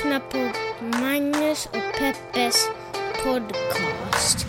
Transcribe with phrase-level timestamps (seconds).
[0.00, 0.52] lyssnar på
[0.98, 2.68] Magnus och Peppes
[3.24, 4.46] podcast.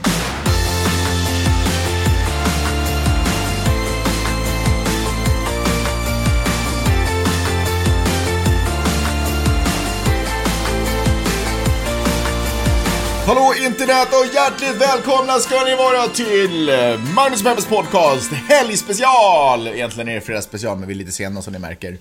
[13.26, 16.72] Hallå internet och hjärtligt välkomna ska ni vara till
[17.16, 19.68] Magnus och Peppers podcast Helgspecial!
[19.68, 21.98] Egentligen är det fredagsspecial men vi är lite sena som ni märker.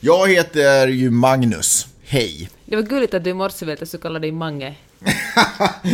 [0.00, 1.86] Jag heter ju Magnus.
[2.04, 2.50] Hej!
[2.72, 4.74] Det var gulligt att du i morse vet att du kallade dig Mange.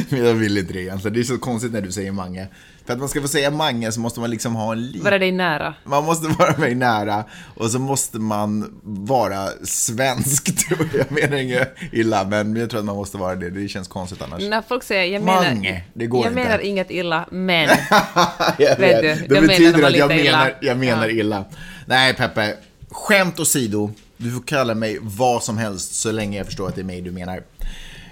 [0.09, 1.15] Men jag vill inte det egentligen.
[1.15, 2.47] Det är så konstigt när du säger Mange.
[2.87, 5.05] För att man ska få säga Mange så måste man liksom ha en liten...
[5.05, 5.75] Vara dig nära.
[5.85, 7.25] Man måste vara mig nära
[7.55, 10.49] och så måste man vara svensk.
[10.99, 13.51] Jag menar inget illa, men jag tror att man måste vara det.
[13.51, 14.43] Det känns konstigt annars.
[14.43, 16.43] När folk säger jag menar, Mange, det går jag inte.
[16.43, 17.69] menar inget illa, men.
[18.59, 20.39] jag Vet du, det jag menar betyder att jag lite illa.
[20.39, 21.13] menar, jag menar Ja.
[21.13, 21.45] illa.
[21.87, 22.55] Nej, Peppe.
[22.91, 23.91] Skämt åsido.
[24.21, 27.01] Du får kalla mig vad som helst så länge jag förstår att det är mig
[27.01, 27.43] du menar.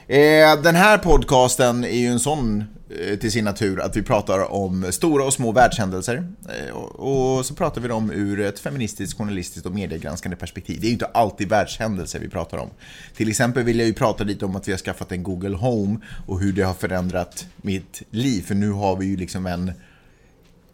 [0.06, 2.64] Eh, den här podcasten är ju en sån
[3.00, 6.28] eh, till sin natur att vi pratar om stora och små världshändelser.
[6.48, 10.80] Eh, och, och så pratar vi dem ur ett feministiskt, journalistiskt och mediegranskande perspektiv.
[10.80, 12.70] Det är ju inte alltid världshändelser vi pratar om.
[13.16, 15.98] Till exempel vill jag ju prata lite om att vi har skaffat en Google Home
[16.26, 18.42] och hur det har förändrat mitt liv.
[18.42, 19.72] För nu har vi ju liksom en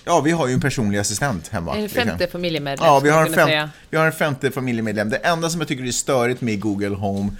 [0.04, 1.76] Ja, vi har ju en personlig assistent hemma.
[1.76, 2.02] En liksom.
[2.04, 3.70] femte familjemedlem, Ja, vi har, en skulle jag kunna fem, säga.
[3.90, 5.10] vi har en femte familjemedlem.
[5.10, 7.30] Det enda som jag tycker är störigt med Google Home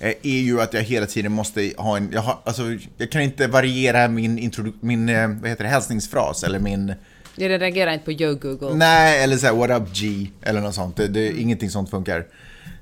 [0.00, 2.10] eh, är ju att jag hela tiden måste ha en...
[2.12, 2.62] Jag, har, alltså,
[2.96, 6.94] jag kan inte variera min, introdu- min eh, vad heter det, hälsningsfras eller min...
[7.36, 8.74] Jag reagerar inte på Yo Google.
[8.74, 10.96] Nej, eller så här, what up G, eller något sånt.
[10.96, 12.24] Det, det, Ingenting sånt funkar.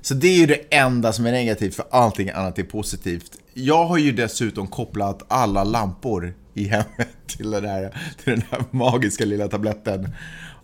[0.01, 3.31] Så det är ju det enda som är negativt, för allting annat är positivt.
[3.53, 8.63] Jag har ju dessutom kopplat alla lampor i hemmet till, den här, till den här
[8.71, 10.15] magiska lilla tabletten.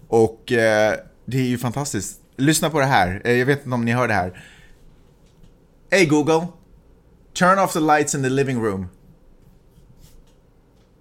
[0.08, 2.22] Och eh, det är ju fantastiskt.
[2.36, 4.44] Lyssna på det här, eh, jag vet inte om ni hör det här.
[5.92, 6.48] Hey Google,
[7.34, 8.88] turn off the lights in the living room.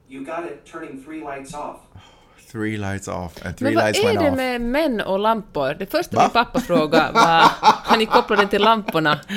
[0.09, 1.77] You got it, turning three lights off.
[2.56, 4.37] Three lights off, and three Men vad lights är went det off.
[4.37, 5.77] med män och lampor?
[5.78, 6.22] Det första Va?
[6.22, 9.19] min pappa frågade var, har ni kopplat den till lamporna?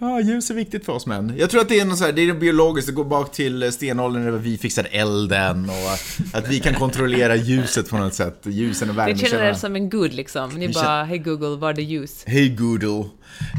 [0.00, 1.32] Ja, ljus är viktigt för oss män.
[1.38, 3.72] Jag tror att det är något så här, det är biologiskt, det går bak till
[3.72, 8.40] stenåldern när vi fixade elden och att vi kan kontrollera ljuset på något sätt.
[8.44, 9.48] Ljusen och Jag känner värmekällorna.
[9.50, 10.50] er som en gud liksom.
[10.50, 12.22] Ni bara, hej Google, var är det ljus?
[12.26, 13.08] Hej Google.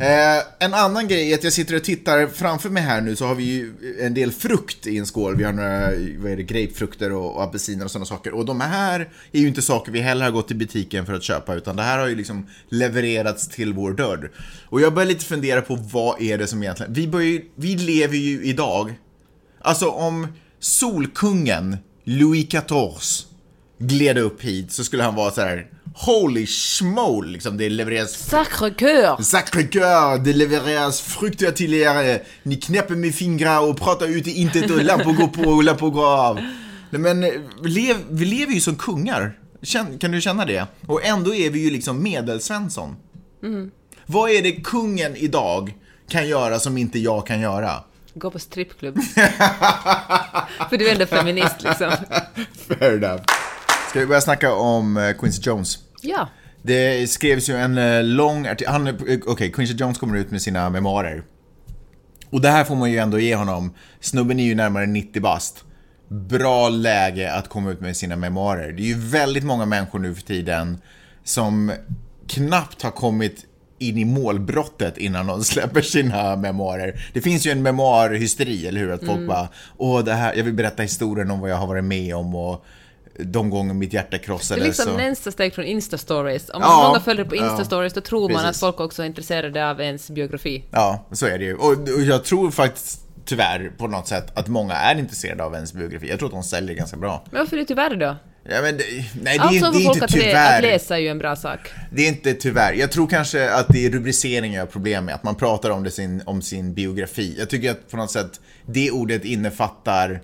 [0.01, 3.25] Eh, en annan grej är att jag sitter och tittar framför mig här nu så
[3.25, 5.35] har vi ju en del frukt i en skål.
[5.35, 5.79] Vi har några,
[6.23, 8.33] vad är det, grapefrukter och, och apelsiner och sådana saker.
[8.33, 11.23] Och de här är ju inte saker vi heller har gått till butiken för att
[11.23, 14.31] köpa utan det här har ju liksom levererats till vår dörr.
[14.65, 17.75] Och jag börjar lite fundera på vad är det som egentligen, vi, börjar, ju- vi
[17.75, 18.93] lever ju idag,
[19.61, 20.27] alltså om
[20.59, 23.27] Solkungen Louis XIV
[23.79, 25.67] gled upp hit så skulle han vara så här.
[25.95, 29.21] Holy schmoll, liksom det levereras Sacre cœur!
[29.21, 34.71] Sacré-cœur, det levereras frukter till er, ni knäpper med fingrar och pratar ut i intet
[34.71, 36.35] och lampor går på och lampor går av.
[36.89, 37.31] Nej, men eh,
[37.63, 39.39] vi, lev, vi lever ju som kungar.
[39.61, 40.67] Känn, kan du känna det?
[40.87, 42.95] Och ändå är vi ju liksom medelsvensson.
[44.05, 45.73] Vad är det kungen idag
[46.09, 47.83] kan göra som inte jag kan göra?
[48.13, 48.99] Gå på strippklubb.
[50.69, 51.91] För du är ändå feminist liksom.
[52.67, 53.21] Fair enough.
[53.89, 55.77] Ska vi börja snacka om eh, Quincy Jones?
[56.01, 56.29] Ja.
[56.61, 60.69] Det skrevs ju en eh, lång artikel, eh, okej, Quincy Jones kommer ut med sina
[60.69, 61.23] memoarer.
[62.29, 63.73] Och det här får man ju ändå ge honom.
[63.99, 65.63] Snubben är ju närmare 90 bast.
[66.07, 68.71] Bra läge att komma ut med sina memoarer.
[68.71, 70.77] Det är ju väldigt många människor nu för tiden
[71.23, 71.71] som
[72.27, 73.45] knappt har kommit
[73.79, 77.01] in i målbrottet innan de släpper sina memoarer.
[77.13, 78.91] Det finns ju en memoarhysteri, eller hur?
[78.91, 81.83] Att folk bara, åh, det här, jag vill berätta historien om vad jag har varit
[81.83, 82.65] med om och
[83.23, 84.63] de gånger mitt hjärta Det krossades.
[84.63, 86.51] är liksom och- nästa steg från Insta-stories.
[86.53, 88.49] Om Ja, många följer på Insta-stories då tror man precis.
[88.49, 90.63] att folk också är intresserade av ens biografi.
[90.71, 91.55] Ja, så är det ju.
[91.55, 95.73] Och, och jag tror faktiskt tyvärr på något sätt att många är intresserade av ens
[95.73, 96.09] biografi.
[96.09, 97.23] Jag tror att de säljer ganska bra.
[97.31, 98.15] Men varför är det tyvärr då?
[98.51, 98.83] Ja, men det,
[99.21, 100.55] nej, det, Alltså är, det är inte tyvärr.
[100.57, 101.59] att läsa är ju en bra sak.
[101.91, 102.73] Det är inte tyvärr.
[102.73, 105.15] Jag tror kanske att det är rubriceringen jag har problem med.
[105.15, 107.35] Att man pratar om, det sin, om sin biografi.
[107.39, 110.21] Jag tycker att på något sätt det ordet innefattar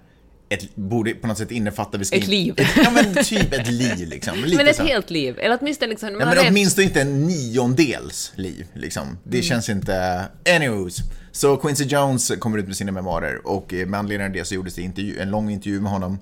[0.49, 1.97] ett, borde på något sätt innefatta...
[1.97, 2.53] vi Ett liv.
[2.57, 4.35] Ett, ja men typ ett liv liksom.
[4.45, 4.83] Lite Men ett så.
[4.83, 5.39] helt liv.
[5.39, 6.13] Eller åtminstone liksom...
[6.13, 9.17] man Ja, men åtminstone inte en niondels liv, liksom.
[9.23, 10.25] Det känns inte...
[10.55, 10.97] Anyways.
[11.31, 14.55] Så Quincy Jones kommer ut med sina memoarer och eh, med anledning av det så
[14.55, 16.19] gjordes det intervju, en lång intervju med honom.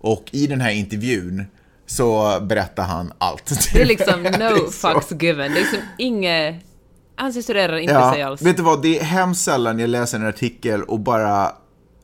[0.00, 1.44] Och i den här intervjun
[1.86, 3.72] så berättar han allt.
[3.72, 5.52] Det är liksom no fucks given.
[5.52, 6.64] Det är liksom inget...
[7.16, 8.42] Han censurerar inte sig Ja, alls.
[8.42, 11.52] vet du vad, det är hemskt sällan jag läser en artikel och bara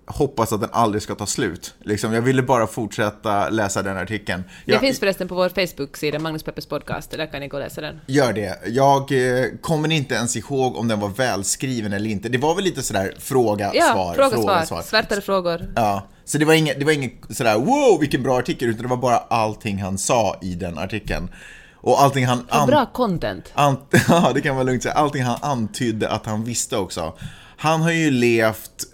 [0.07, 1.75] hoppas att den aldrig ska ta slut.
[1.85, 4.45] Liksom, jag ville bara fortsätta läsa den artikeln.
[4.67, 7.63] Det Jag- finns förresten på vår Facebook-sida, Magnus Peppers podcast, där kan ni gå och
[7.63, 8.01] läsa den.
[8.07, 8.59] Gör det.
[8.67, 12.29] Jag eh, kommer inte ens ihåg om den var välskriven eller inte.
[12.29, 14.83] Det var väl lite sådär fråga, Ja, svar, fråga, svar.
[14.83, 15.73] Svärtare frågor.
[15.77, 18.89] Ja, så det var inget, det var inget sådär wow vilken bra artikel, utan det
[18.89, 21.29] var bara allting han sa i den artikeln.
[21.77, 22.39] Och allting han...
[22.41, 23.53] Och bra content.
[23.55, 23.79] Ant-
[24.09, 24.95] ja, det kan man lugnt säga.
[24.95, 27.15] Allting han antydde att han visste också.
[27.57, 28.85] Han har ju levt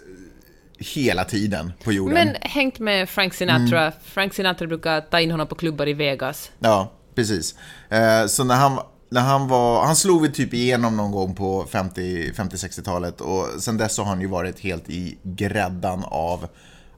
[0.81, 2.13] hela tiden på jorden.
[2.13, 3.81] Men hängt med Frank Sinatra.
[3.81, 3.93] Mm.
[4.03, 6.51] Frank Sinatra brukar ta in honom på klubbar i Vegas.
[6.59, 7.55] Ja, precis.
[7.89, 8.79] Eh, så när han,
[9.09, 13.77] när han var, han slog väl typ igenom någon gång på 50 50-60-talet och sen
[13.77, 16.47] dess har han ju varit helt i gräddan av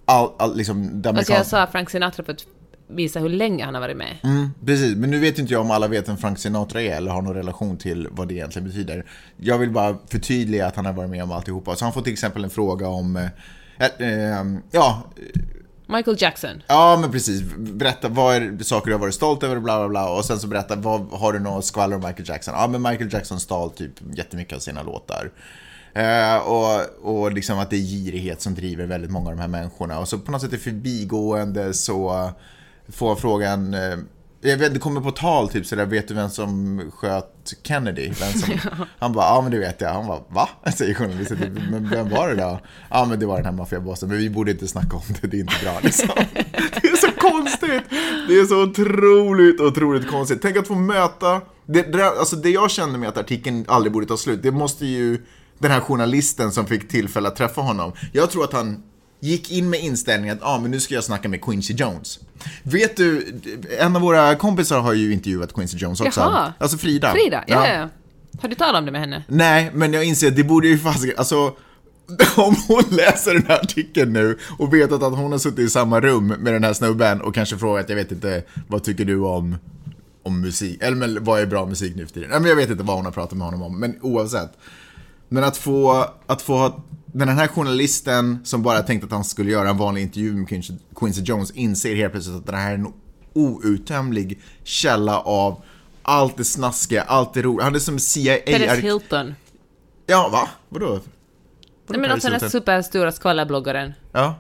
[0.05, 1.65] all, all liksom det Alltså jag amerikanska...
[1.65, 2.45] sa Frank Sinatra för att
[2.87, 4.17] visa hur länge han har varit med.
[4.23, 7.11] Mm, precis, men nu vet inte jag om alla vet vem Frank Sinatra är eller
[7.11, 9.05] har någon relation till vad det egentligen betyder.
[9.37, 11.75] Jag vill bara förtydliga att han har varit med om alltihopa.
[11.75, 13.27] Så han får till exempel en fråga om, eh,
[14.71, 15.03] ja,
[15.87, 16.63] Michael Jackson.
[16.67, 17.41] Ja, men precis.
[17.57, 20.09] Berätta, vad är saker du har varit stolt över, bla bla bla.
[20.09, 22.53] Och sen så berätta, vad, har du något skvaller om Michael Jackson?
[22.57, 25.31] Ja, men Michael Jackson stal typ jättemycket av sina låtar.
[25.93, 29.47] Eh, och, och liksom att det är girighet som driver väldigt många av de här
[29.47, 29.99] människorna.
[29.99, 32.31] Och så på något sätt i förbigående så
[32.89, 33.97] får frågan, eh,
[34.43, 38.11] jag vet, det kommer på tal typ sådär, vet du vem som sköt Kennedy?
[38.19, 38.49] Vem som,
[38.99, 39.93] Han bara, ja men det vet jag.
[39.93, 40.49] Han bara, va?
[40.77, 42.59] Säger journalisten, typ, men vem var det då?
[42.89, 45.37] Ja men det var den här maffiabossen, men vi borde inte snacka om det, det
[45.37, 46.09] är inte bra liksom.
[46.81, 47.83] Det är så konstigt!
[48.27, 50.41] Det är så otroligt, otroligt konstigt.
[50.41, 54.05] Tänk att få möta, det, det, alltså det jag kände med att artikeln aldrig borde
[54.05, 55.25] ta slut, det måste ju
[55.59, 57.91] den här journalisten som fick tillfälle att träffa honom.
[58.11, 58.83] Jag tror att han
[59.23, 62.19] gick in med inställningen att ah, men nu ska jag snacka med Quincy Jones.
[62.63, 63.35] Vet du,
[63.79, 66.19] en av våra kompisar har ju intervjuat Quincy Jones också.
[66.19, 66.53] Jaha.
[66.57, 67.11] Alltså Frida.
[67.11, 67.89] Frida, ja, ja.
[68.41, 69.23] Har du talat om det med henne?
[69.27, 71.55] Nej, men jag inser att det borde ju fasiken, alltså
[72.37, 75.99] om hon läser den här artikeln nu och vet att hon har suttit i samma
[75.99, 79.57] rum med den här snubben och kanske frågat, jag vet inte, vad tycker du om,
[80.23, 80.83] om musik?
[80.83, 82.29] Eller men, vad är bra musik nu för tiden?
[82.29, 84.51] Nej, men jag vet inte vad hon har pratat med honom om, men oavsett.
[85.29, 89.51] Men att få, att få ha, den här journalisten som bara tänkte att han skulle
[89.51, 90.47] göra en vanlig intervju med
[90.95, 92.93] Quincy, Jones inser helt plötsligt att det här är en
[93.33, 95.63] outtömlig källa av
[96.03, 97.63] allt det snaskiga, allt det roliga.
[97.63, 98.37] Han är som CIA...
[98.45, 99.35] Paris Hilton.
[100.05, 100.49] Ja, va?
[100.69, 100.85] Vadå?
[100.87, 101.01] Vadå
[101.87, 103.93] Nej, men också den här superstora skvallerbloggaren.
[104.11, 104.35] Ja.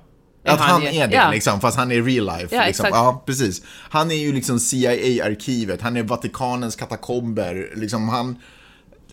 [0.45, 1.31] Att han han är det, ja.
[1.31, 2.55] liksom, fast han är real life.
[2.55, 2.85] Ja, liksom.
[2.91, 3.61] ja, precis.
[3.89, 7.73] Han är ju liksom CIA-arkivet, han är Vatikanens katakomber.
[7.75, 8.37] Liksom, han,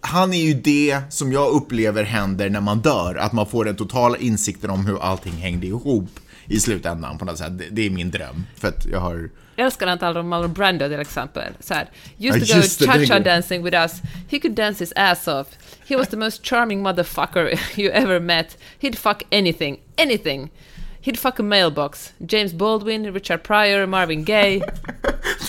[0.00, 3.76] han är ju det som jag upplever händer när man dör, att man får den
[3.76, 7.58] totala insikten om hur allting hängde ihop i slutändan på något sätt.
[7.58, 9.30] Det, det är min dröm, för att jag har...
[9.56, 11.52] Jag älskar när han talar om Marlon Brando till exempel.
[11.60, 12.46] Så här, used
[12.78, 13.92] to go cha-cha dancing with us.
[14.30, 15.46] He could dance his ass off.
[15.86, 18.56] He was the most charming motherfucker you ever met.
[18.78, 20.50] He'd fuck anything, anything.
[21.02, 22.12] He'd fuck a mailbox.
[22.18, 24.62] James Baldwin, Richard Pryor, Marvin Gaye.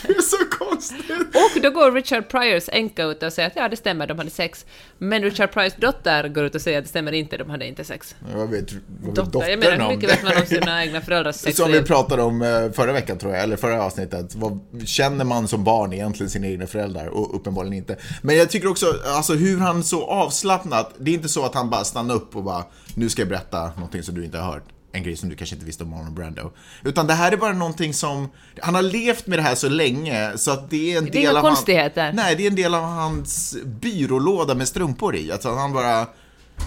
[0.08, 1.12] Det är så konstigt!
[1.20, 4.30] Och då går Richard Pryors änka ut och säger att ja, det stämmer, de hade
[4.30, 4.66] sex.
[4.98, 7.84] Men Richard Pryors dotter går ut och säger att det stämmer inte, de hade inte
[7.84, 8.16] sex.
[8.36, 11.36] Vad vet, vad vet Dotter, jag menar, hur mycket vet man om sina egna föräldrars
[11.56, 14.36] Som vi pratade om eh, förra veckan tror jag, eller förra avsnittet.
[14.36, 17.08] Vad känner man som barn egentligen sina egna föräldrar?
[17.08, 17.98] Och uppenbarligen inte.
[18.22, 21.70] Men jag tycker också, alltså hur han så avslappnat, det är inte så att han
[21.70, 22.64] bara stannar upp och bara,
[22.96, 24.64] nu ska jag berätta någonting som du inte har hört.
[24.92, 26.52] En grej som du kanske inte visste om Marlon Brando.
[26.84, 28.30] Utan det här är bara någonting som,
[28.62, 31.38] han har levt med det här så länge så att det är en är del
[31.38, 32.14] av han- konstigheter.
[32.14, 35.32] Nej, det är en del av hans byrålåda med strumpor i.
[35.32, 36.08] Alltså han bara,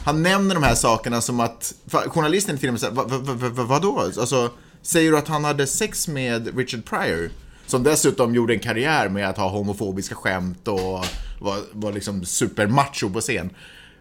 [0.04, 1.74] han nämner de här sakerna som att,
[2.06, 4.00] journalisten och med säger, vad, vad, vad, vadå?
[4.00, 4.50] Alltså,
[4.82, 7.30] säger du att han hade sex med Richard Pryor?
[7.66, 11.04] Som dessutom gjorde en karriär med att ha homofobiska skämt och
[11.40, 13.50] var, var liksom supermacho på scen.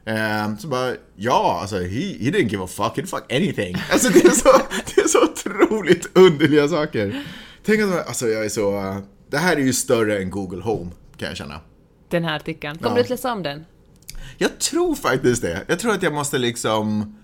[0.05, 3.75] Eh, så bara, ja, alltså he, he didn't give a fuck, he'd fuck anything.
[3.91, 4.50] Alltså det är så,
[4.95, 7.24] det är så otroligt underliga saker.
[7.65, 8.95] Tänk att, alltså jag är så,
[9.31, 11.60] det här är ju större än Google Home, kan jag känna.
[12.10, 12.77] Den här artikeln.
[12.77, 12.95] Kommer Ja.
[12.95, 13.65] du att läsa om den?
[14.38, 15.63] Jag tror faktiskt det.
[15.67, 17.15] Jag tror att jag måste liksom...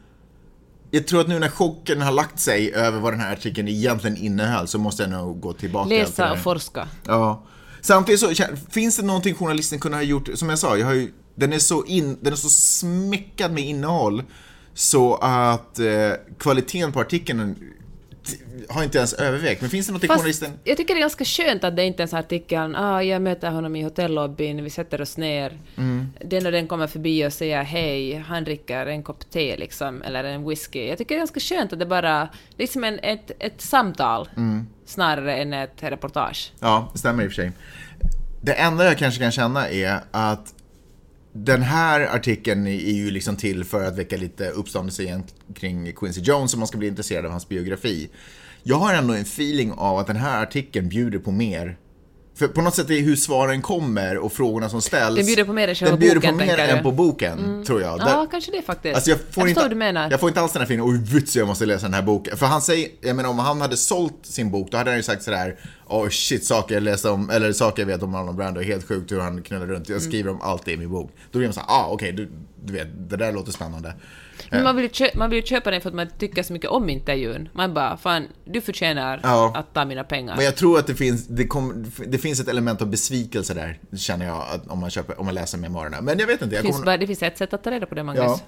[0.91, 4.17] Jag tror att nu när chocken har lagt sig över vad den här artikeln egentligen
[4.17, 6.87] innehöll så måste jag nog gå tillbaka till Läsa och forska.
[7.05, 7.43] Ja.
[7.81, 8.29] Samtidigt så
[8.71, 11.59] finns det någonting journalisten kunde ha gjort, som jag sa, jag har ju, den, är
[11.59, 14.23] så in, den är så smäckad med innehåll
[14.73, 17.55] så att eh, kvaliteten på artikeln
[18.69, 19.61] har inte ens övervägt.
[19.61, 20.51] Men finns det någonting Fast journalisten...
[20.63, 23.01] jag tycker det är ganska skönt att det inte är en sån här artikel, ah,
[23.01, 25.59] jag möter honom i hotellobbyn, vi sätter oss ner.
[25.77, 26.13] Mm.
[26.25, 30.23] Den och den kommer förbi och säger hej, han dricker en kopp te liksom, eller
[30.23, 30.87] en whisky.
[30.87, 34.67] Jag tycker det är ganska skönt att det bara, liksom en, ett, ett samtal, Mm.
[34.85, 36.51] snarare än ett reportage.
[36.59, 37.51] Ja, det stämmer i och för sig.
[38.41, 40.53] Det enda jag kanske kan känna är att
[41.33, 45.23] den här artikeln är ju liksom till för att väcka lite uppståndelse igen
[45.55, 48.09] kring Quincy Jones om man ska bli intresserad av hans biografi.
[48.63, 51.77] Jag har ändå en feeling av att den här artikeln bjuder på mer.
[52.39, 55.15] För på något sätt är hur svaren kommer och frågorna som ställs.
[55.15, 57.81] Den bjuder på mer än själva Den bjuder boken, på mer än på boken, tror
[57.81, 57.99] jag.
[57.99, 58.95] Där- Ja, kanske det faktiskt.
[58.95, 60.11] Alltså jag får, förstår inte, du menar.
[60.11, 62.37] jag får inte alls den här feelingen, oj vits jag måste läsa den här boken.
[62.37, 65.03] För han säger, jag menar om han hade sålt sin bok, då hade han ju
[65.03, 65.55] sagt sådär,
[65.87, 69.11] oh shit, saker jag läste om, eller saker jag vet om Marlon Brando, helt sjukt
[69.11, 69.87] hur han knullar runt.
[69.89, 69.95] Mm.
[69.95, 71.11] Jag skriver om allt det i min bok.
[71.31, 72.29] Då blir man såhär, ah okej, du,
[72.65, 73.93] du vet, det där låter spännande.
[74.51, 76.53] Men man vill, ju kö- man vill ju köpa den för att man tycker så
[76.53, 77.49] mycket om intervjun.
[77.53, 79.51] Man bara, fan, du förtjänar Ja.
[79.55, 80.35] att ta mina pengar.
[80.35, 83.79] Men jag tror att det finns, det, kom, det finns ett element av besvikelse där,
[83.97, 86.01] känner jag, om man, köper, om man läser memoarerna.
[86.01, 86.85] Men jag vet inte, jag det, finns kommer...
[86.85, 88.23] bara, det finns ett sätt att ta reda på det, Magnus.
[88.25, 88.39] Ja,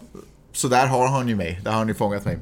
[0.54, 1.60] så där har han ju mig.
[1.64, 2.38] Där har ni fångat mig.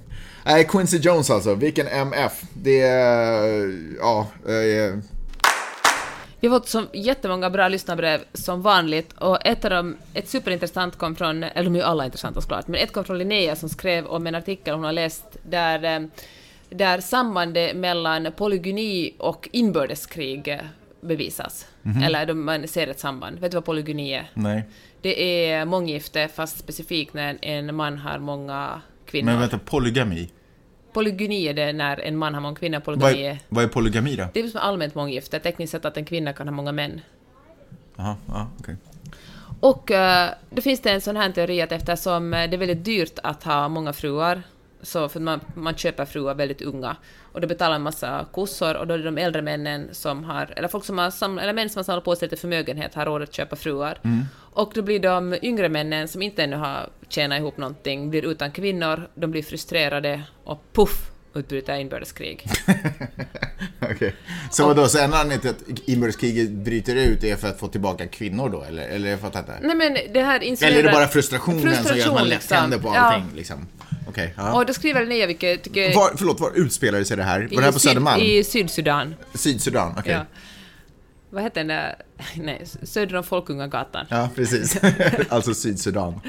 [0.46, 1.56] Nej, Quincy Jones alltså.
[1.56, 2.42] Vilken MF.
[2.54, 3.74] Det är...
[4.00, 4.28] Ja...
[4.48, 5.00] eh,
[6.40, 10.98] Vi har fått så jättemånga bra lyssnarbrev som vanligt och ett av dem, ett superintressant
[10.98, 13.70] kom från, eller de är ju alla intressanta såklart, men ett kom från Linnea som
[13.70, 16.08] skrev om en artikel hon har läst där, eh,
[16.70, 20.60] där sambandet mellan polygyni och inbördeskrig
[21.02, 21.68] bevisas.
[21.82, 22.04] Mhm.
[22.04, 23.40] Eller de, man ser ett samband.
[23.40, 24.30] Vet du vad polygyni är?
[24.34, 24.64] nej.
[25.02, 29.26] Det är månggifte, fast specifikt när en man har många kvinnor.
[29.32, 30.30] Men vänta, polygami.
[31.00, 33.40] Polygyni är det när en man har många kvinnor, Vad polygami är, är...
[33.50, 34.28] vad är polygami då?
[34.34, 37.02] Det är som allmänt månggifte, tekniskt sett att en kvinna kan ha många män.
[37.96, 38.76] Jaha, ja, okej.
[39.60, 42.86] Och eh, då finns det en sån här teori att eftersom eh, det är väldigt
[42.86, 44.44] dyrt att ha många fruar,
[44.82, 46.96] så för man, man köper fruar väldigt unga,
[47.32, 50.54] och då betalar en massa kossor, och då är det de äldre männen som har,
[50.58, 53.06] eller folk som har sam, eller män som har samlat på sig lite förmögenhet har
[53.06, 54.00] råd att köpa fruar.
[54.54, 58.52] Och då blir de yngre männen som inte ännu har tjänat ihop någonting, blir utan
[58.52, 62.48] kvinnor, de blir frustrerade och puff utbryter inbördeskrig.
[63.82, 64.16] Okej.
[64.52, 68.08] Så vadå, så en anledning till att inbördeskriget bryter ut är för att få tillbaka
[68.08, 68.64] kvinnor då?
[68.64, 69.60] Eller, eller inte.
[69.62, 70.80] Nej men det här insinuerar...
[70.80, 72.82] Eller är det bara frustrationen som gör att Frustration, man lätt liksom.
[72.82, 73.00] på Ja.
[73.00, 73.36] allting?
[73.36, 73.68] Liksom?
[74.20, 74.54] Okej, ja.
[74.54, 75.96] Och då skriver Linnea, vilket tycker...
[75.96, 77.40] Var, förlåt, var utspelade sig det här?
[77.40, 78.22] Var det här på Syd- Södermalm?
[78.22, 79.16] I Sydsudan.
[79.34, 79.96] Sydsudan?
[80.00, 80.12] Okej.
[80.12, 80.26] Ja.
[81.30, 81.96] Vad heter den där...
[82.36, 84.06] Nej, söder om Folkungagatan.
[84.10, 84.80] Ja, precis.
[85.30, 86.22] alltså Sydsudan.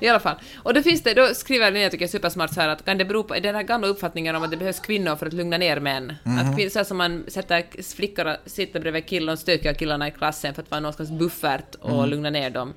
[0.00, 0.36] I alla fall.
[0.56, 3.04] Och då finns det, då skriver Linnea, tycker jag, supersmart så här att kan det
[3.04, 5.80] bero på den här gamla uppfattningen om att det behövs kvinnor för att lugna ner
[5.80, 6.12] män?
[6.24, 10.10] Att kvin, så här som man sätter flickor sitta bredvid killar, de stökiga killarna i
[10.10, 12.74] klassen för att vara någon slags buffert och lugna ner dem.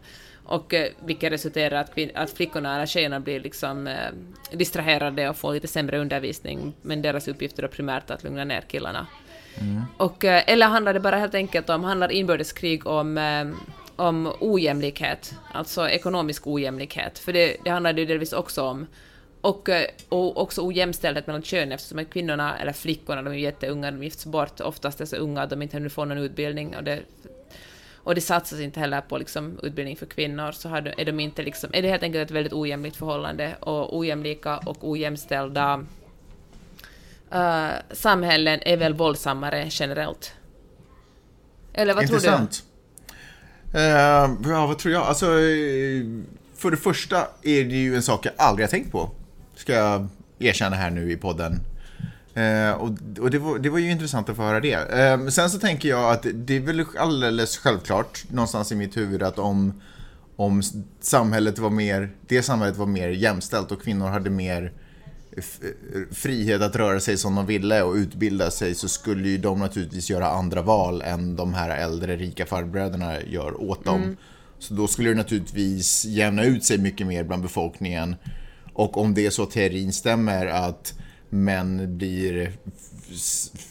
[0.48, 3.96] Och eh, vilket resulterar att, att flickorna eller tjejerna blir liksom eh,
[4.52, 9.08] distraherade och får lite sämre undervisning, men deras uppgift är primärt att lugna ner killarna.
[9.98, 13.48] Och, eh, eller handlar det bara helt enkelt om, handlar inbördeskrig om, eh,
[13.96, 18.88] om ojämlikhet, alltså ekonomisk ojämlikhet, för det, det handlar det ju delvis också om.
[19.42, 19.70] Och,
[20.10, 24.60] och också ojämställdhet mellan könen eftersom kvinnorna, eller flickorna, de är jätteunga, de gifts bort,
[24.62, 27.00] oftast är så unga att de inte ännu får någon utbildning och det,
[28.08, 31.20] och det satsas inte heller på liksom, utbildning för kvinnor, så har de, är, de
[31.20, 35.84] inte liksom, är det helt enkelt ett väldigt ojämlikt förhållande och ojämlika och ojämställda
[37.36, 40.34] uh, samhällen är väl våldsammare generellt.
[41.74, 42.64] Eller vad tror Intressant.
[43.76, 43.82] Uh,
[44.52, 45.04] ja, vad tror jag?
[45.04, 46.06] Alltså, eh,
[46.56, 49.12] för det första är det ju en sak jag aldrig har tänkt på.
[49.56, 50.08] Ska jag
[50.40, 51.60] erkänna här nu i podden.
[52.38, 52.90] Eh, och
[53.20, 54.74] och det, var, det var ju intressant att få höra det.
[54.74, 59.24] Eh, sen så tänker jag att det är väl alldeles självklart någonstans i mitt huvud
[59.24, 59.82] att om,
[60.36, 60.62] om
[61.00, 64.74] samhället var mer, det samhället var mer jämställt och kvinnor hade mer
[66.12, 70.10] frihet att röra sig som de ville och utbilda sig så skulle ju de naturligtvis
[70.10, 74.18] göra andra val än de här äldre rika farbröderna gör åt dem.
[74.60, 78.16] Så då skulle det naturligtvis jämna ut sig mycket mer bland befolkningen.
[78.74, 80.94] Och om det är så teorin stämmer att
[81.30, 82.52] män blir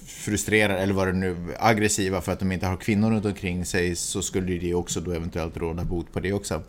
[0.06, 3.96] frustrerade eller vad det nu aggressiva för att de inte har kvinnor runt omkring sig
[3.96, 6.62] så skulle det också då eventuellt råda bot på det också.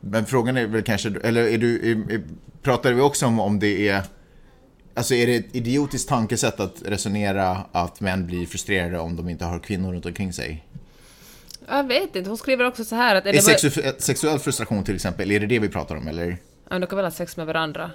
[0.00, 2.22] Men frågan är väl kanske, eller är du, är, är,
[2.62, 4.02] pratar vi också om om det är
[4.94, 9.44] Alltså är det ett idiotiskt tankesätt att resonera att män blir frustrerade om de inte
[9.44, 10.64] har kvinnor runt omkring sig?
[11.68, 13.26] Jag vet inte, hon skriver också så här att...
[13.26, 16.26] Är det bara- sexu- sexuell frustration till exempel, är det det vi pratar om eller?
[16.30, 16.36] Ja,
[16.70, 17.90] men de kan väl ha sex med varandra?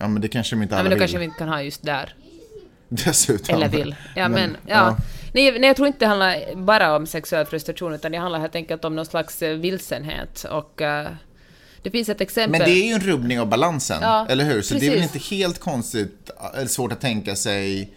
[0.00, 1.00] Ja men det kanske de inte Ja, alla men då vill.
[1.00, 2.14] kanske vi inte kan ha just där.
[2.88, 3.54] Dessutom.
[3.54, 3.94] Eller vill.
[4.16, 4.96] Ja, men, ja.
[5.32, 8.54] Nej, nej, jag tror inte det handlar bara om sexuell frustration, utan det handlar helt
[8.54, 10.44] enkelt om någon slags eh, vilsenhet.
[10.50, 11.08] Och eh,
[11.82, 12.50] det finns ett exempel...
[12.60, 14.62] Men det är ju en rubbning av balansen, Ja, eller hur?
[14.62, 15.14] Så det är väl precis.
[15.16, 17.92] inte helt konstigt, eller svårt att tänka sig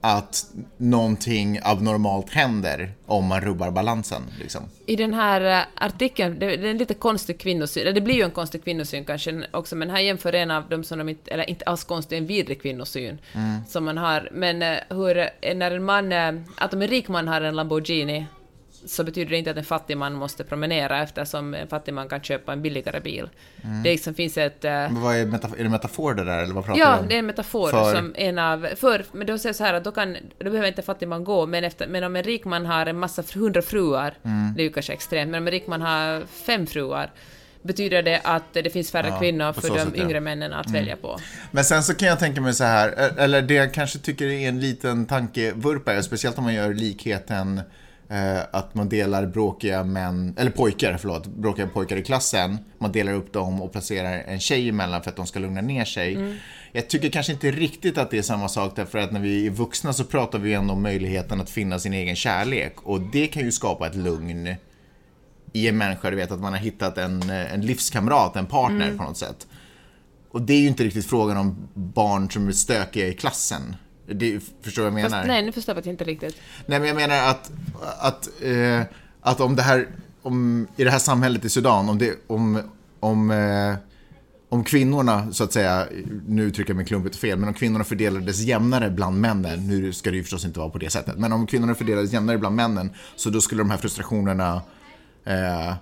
[0.00, 4.22] att någonting abnormalt händer om man rubbar balansen.
[4.40, 4.62] Liksom.
[4.86, 8.22] I den här eh, artikeln, det, det är en lite konstig kvinnosyn, det blir ju
[8.22, 11.50] en konstig kvinnosyn kanske också, men här jämför en av dem som de inte, eller
[11.50, 13.18] inte alls konstig, en vidrig kvinnosyn
[13.68, 14.28] som man har.
[14.32, 16.12] Men eh, hur, eh, när en man,
[16.56, 18.26] att om en rik man har en Lamborghini,
[18.86, 22.20] så betyder det inte att en fattig man måste promenera eftersom en fattig man kan
[22.22, 23.28] köpa en billigare bil.
[23.84, 24.64] Det liksom finns ett...
[24.64, 26.98] eh, Men vad är, metaf- är det metafor det där, eller vad pratar Ja, du
[27.02, 27.08] om?
[27.08, 28.68] det är en metafor För- som en av...
[28.76, 31.46] För, men då säger så här att då, kan, då behöver inte fattig man gå,
[31.46, 34.54] men, efter, men om en rik man har en massa hundra fruar, Mm.
[34.56, 37.10] det är ju kanske extremt, men om en rik man har fem fruar,
[37.62, 39.82] betyder det att det finns färre Ja, kvinnor för de sätt, ja.
[39.94, 40.00] Mm.
[40.06, 41.18] yngre männen att välja på.
[41.50, 44.48] Men sen så kan jag tänka mig så här, eller det jag kanske tycker är
[44.48, 47.60] en liten tankevurpa, speciellt om man gör likheten
[48.50, 52.58] att man delar bråkiga män, eller pojkar, förlåt, bråkiga pojkar i klassen.
[52.78, 55.84] Man delar upp dem och placerar en tjej emellan för att de ska lugna ner
[55.84, 56.38] sig.
[56.72, 59.50] Jag tycker kanske inte riktigt att det är samma sak därför att när vi är
[59.50, 63.42] vuxna så pratar vi ändå om möjligheten att finna sin egen kärlek och det kan
[63.42, 64.54] ju skapa ett lugn
[65.52, 69.02] i en människa, du vet att man har hittat en, en livskamrat, en partner på
[69.02, 69.46] något sätt.
[70.30, 73.76] Och det är ju inte riktigt frågan om barn som är stökiga i klassen.
[74.14, 75.18] Det, förstår du vad jag menar?
[75.18, 76.36] Fast nej, nu förstår jag inte riktigt.
[76.66, 77.50] Nej, men jag menar att,
[77.98, 78.82] att, eh,
[79.20, 79.88] att om det här,
[80.22, 82.62] om, i det här samhället i Sudan, om, det, om,
[83.00, 83.74] om, eh,
[84.48, 85.86] om kvinnorna, så att säga,
[86.26, 89.92] nu uttrycker jag mig klumpigt och fel, men om kvinnorna fördelades jämnare bland männen, nu
[89.92, 92.56] ska det ju förstås inte vara på det sättet, men om kvinnorna fördelades jämnare bland
[92.56, 94.62] männen, så då skulle de här frustrationerna
[95.24, 95.74] eh,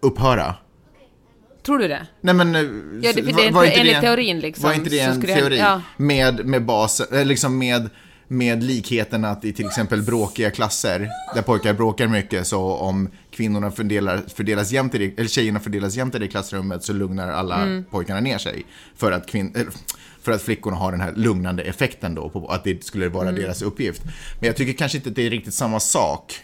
[0.00, 0.54] upphöra.
[1.66, 2.06] Tror du det?
[2.20, 2.54] Nej men...
[3.02, 5.58] Ja, det- för det var inte- enligt teorin liksom, Var inte det en teori?
[5.58, 5.82] ja.
[5.96, 7.90] Med, med basen, eh, liksom med,
[8.28, 13.70] med likheten att i till exempel bråkiga klasser, där pojkar bråkar mycket, så om kvinnorna
[13.70, 17.62] fördelar, fördelas jämnt i det, eller tjejerna fördelas jämnt i det klassrummet så lugnar alla
[17.62, 17.84] Mm.
[17.90, 18.64] pojkarna ner sig.
[18.96, 19.62] För att, kvin, eh,
[20.22, 23.40] för att flickorna har den här lugnande effekten då, på att det skulle vara Mm.
[23.40, 24.02] deras uppgift.
[24.40, 26.34] Men jag tycker kanske inte att det är riktigt samma sak.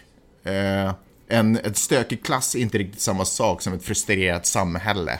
[0.43, 0.93] Eh,
[1.31, 5.19] en, ett stökig klass är inte riktigt samma sak som ett frustrerat samhälle.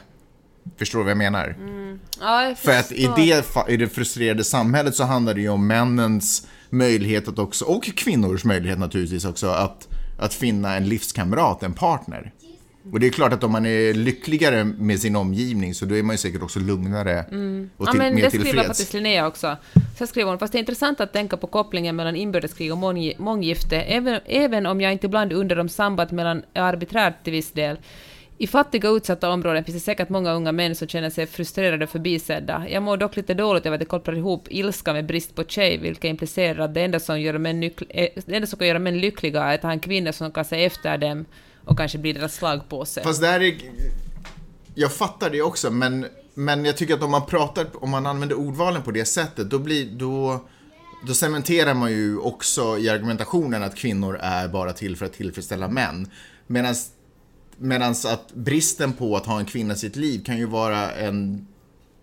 [0.77, 1.55] Förstår du vad jag menar?
[2.19, 5.67] Ja, jag För att i det, i det frustrerade samhället så handlar det ju om
[5.67, 9.87] männens möjlighet att också, och kvinnors möjlighet naturligtvis också, att,
[10.19, 12.33] att finna en livskamrat, en partner.
[12.91, 16.03] Och det är klart att om man är lyckligare med sin omgivning så då är
[16.03, 17.69] man ju säkert också lugnare och Mm.
[17.77, 19.57] Ja, till, men mer det skriver faktiskt Linnea också.
[19.97, 23.13] Så skriver hon, fast det är intressant att tänka på kopplingen mellan inbördeskrig och mång-
[23.17, 27.51] månggifte, även, även om jag inte ibland undrar om sambandet mellan är arbiträrt till viss
[27.51, 27.77] del.
[28.37, 31.89] I fattiga utsatta områden finns det säkert många unga män som känner sig frustrerade och
[31.89, 32.65] förbisedda.
[32.69, 35.77] Jag mår dock lite dåligt över att det kopplar ihop ilska med brist på tjej,
[35.77, 38.99] vilket implicerar att det enda som, gör män eh, det enda som kan göra män
[38.99, 41.25] lyckliga är att ha en kvinna som kan se efter dem
[41.65, 43.03] och kanske blir deras slagpåse.
[43.03, 43.57] Fast där är...
[44.75, 48.39] Jag fattar det också, men, men jag tycker att om man pratar, om man använder
[48.39, 50.45] ordvalen på det sättet, då blir, då,
[51.07, 55.67] då cementerar man ju också i argumentationen att kvinnor är bara till för att tillfredsställa
[55.67, 56.07] män.
[57.57, 61.47] Medan att bristen på att ha en kvinna i sitt liv kan ju vara en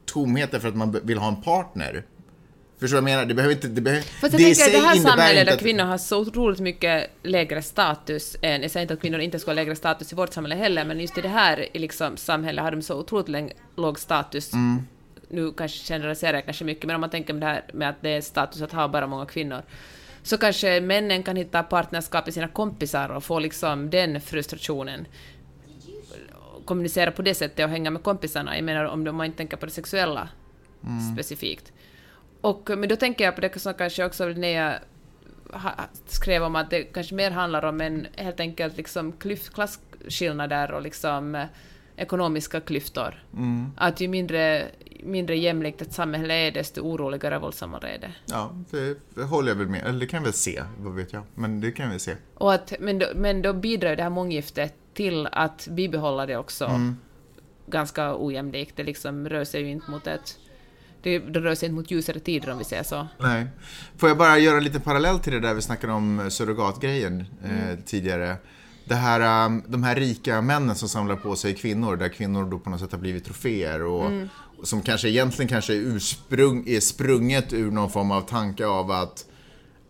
[0.04, 2.04] tomhet därför att man vill ha en partner.
[2.80, 3.28] Förstår du vad jag menar?
[3.28, 3.68] Det behöver inte...
[3.68, 6.18] Det, behöver, Fast jag i tänker att det här samhället där att- kvinnor har så
[6.18, 10.12] otroligt mycket lägre status än, jag säger inte att kvinnor inte ska ha lägre status
[10.12, 13.52] i vårt samhälle heller, men just i det här liksom, samhället har de så otroligt
[13.76, 14.52] låg status.
[14.52, 14.82] Mm.
[15.28, 18.02] Nu kanske generaliserar jag kanske mycket, men om man tänker med det här med att
[18.02, 19.62] det är status att ha bara många kvinnor,
[20.22, 25.06] så kanske männen kan hitta partnerskap i sina kompisar och få liksom den frustrationen
[26.64, 28.56] kommunicera på det sättet och hänga med kompisarna.
[28.56, 30.28] Jag menar om man inte tänker på det sexuella
[31.14, 31.72] specifikt.
[32.40, 34.78] Och, men då tänker jag på det som kanske också Linnea
[35.52, 40.72] ha- skrev om att det kanske mer handlar om en helt enkelt liksom klyft, klasskillnader
[40.72, 41.44] och liksom eh,
[41.96, 43.24] ekonomiska klyftor.
[43.76, 44.64] Att ju mindre,
[45.02, 48.12] mindre jämlikt ett samhälle är, desto oroligare och våldsammare är det.
[48.26, 49.86] Ja, det, håller jag väl med.
[49.86, 51.22] Eller det kan jag väl se, vad vet jag.
[51.34, 52.14] Men det kan jag väl se.
[52.34, 56.64] Och att, men, då, men då bidrar det här månggiftet till att bibehålla det också
[57.66, 58.76] ganska ojämlikt.
[58.76, 60.38] Det liksom rör sig ju inte mot ett...
[61.02, 63.08] Det, det rör sig inte mot ljusare tider om vi säger så.
[63.18, 63.46] Nej.
[63.96, 67.24] Får jag bara göra en liten parallell till det där vi snackade om eh, surrogatgrejen
[67.44, 68.36] eh, tidigare.
[68.84, 72.58] Det här, um, de här rika männen som samlar på sig kvinnor, där kvinnor då
[72.58, 74.10] på något sätt har blivit troféer och,
[74.58, 78.90] och som kanske egentligen kanske är, ursprung, är sprunget ur någon form av tanke av
[78.90, 79.27] att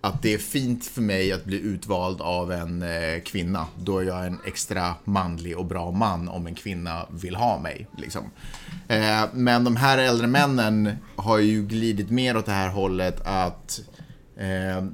[0.09, 3.66] att det är fint för mig att bli utvald av en eh, kvinna.
[3.81, 7.87] Då är jag en extra manlig och bra man om en kvinna vill ha mig.
[7.99, 8.23] Liksom.
[8.88, 13.81] Eh, men de här äldre männen har ju glidit mer åt det här hållet att
[14.37, 14.85] eh,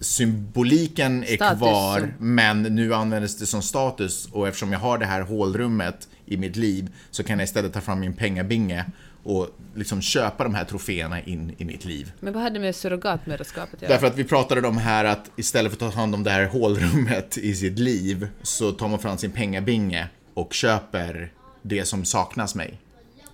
[0.00, 1.58] symboliken är Status.
[1.58, 6.36] kvar men nu används det som status och eftersom jag har det här hålrummet i
[6.36, 8.84] mitt liv så kan jag istället ta fram min pengabinge
[9.22, 12.12] och liksom köpa de här troféerna in i mitt liv.
[12.20, 13.92] Men vad hade med surrogatmödraskapet att göra?
[13.92, 16.46] Därför att vi pratade om här att istället för att ta hand om det här
[16.46, 22.54] hålrummet i sitt liv så tar man fram sin pengabinge och köper det som saknas
[22.54, 22.78] mig.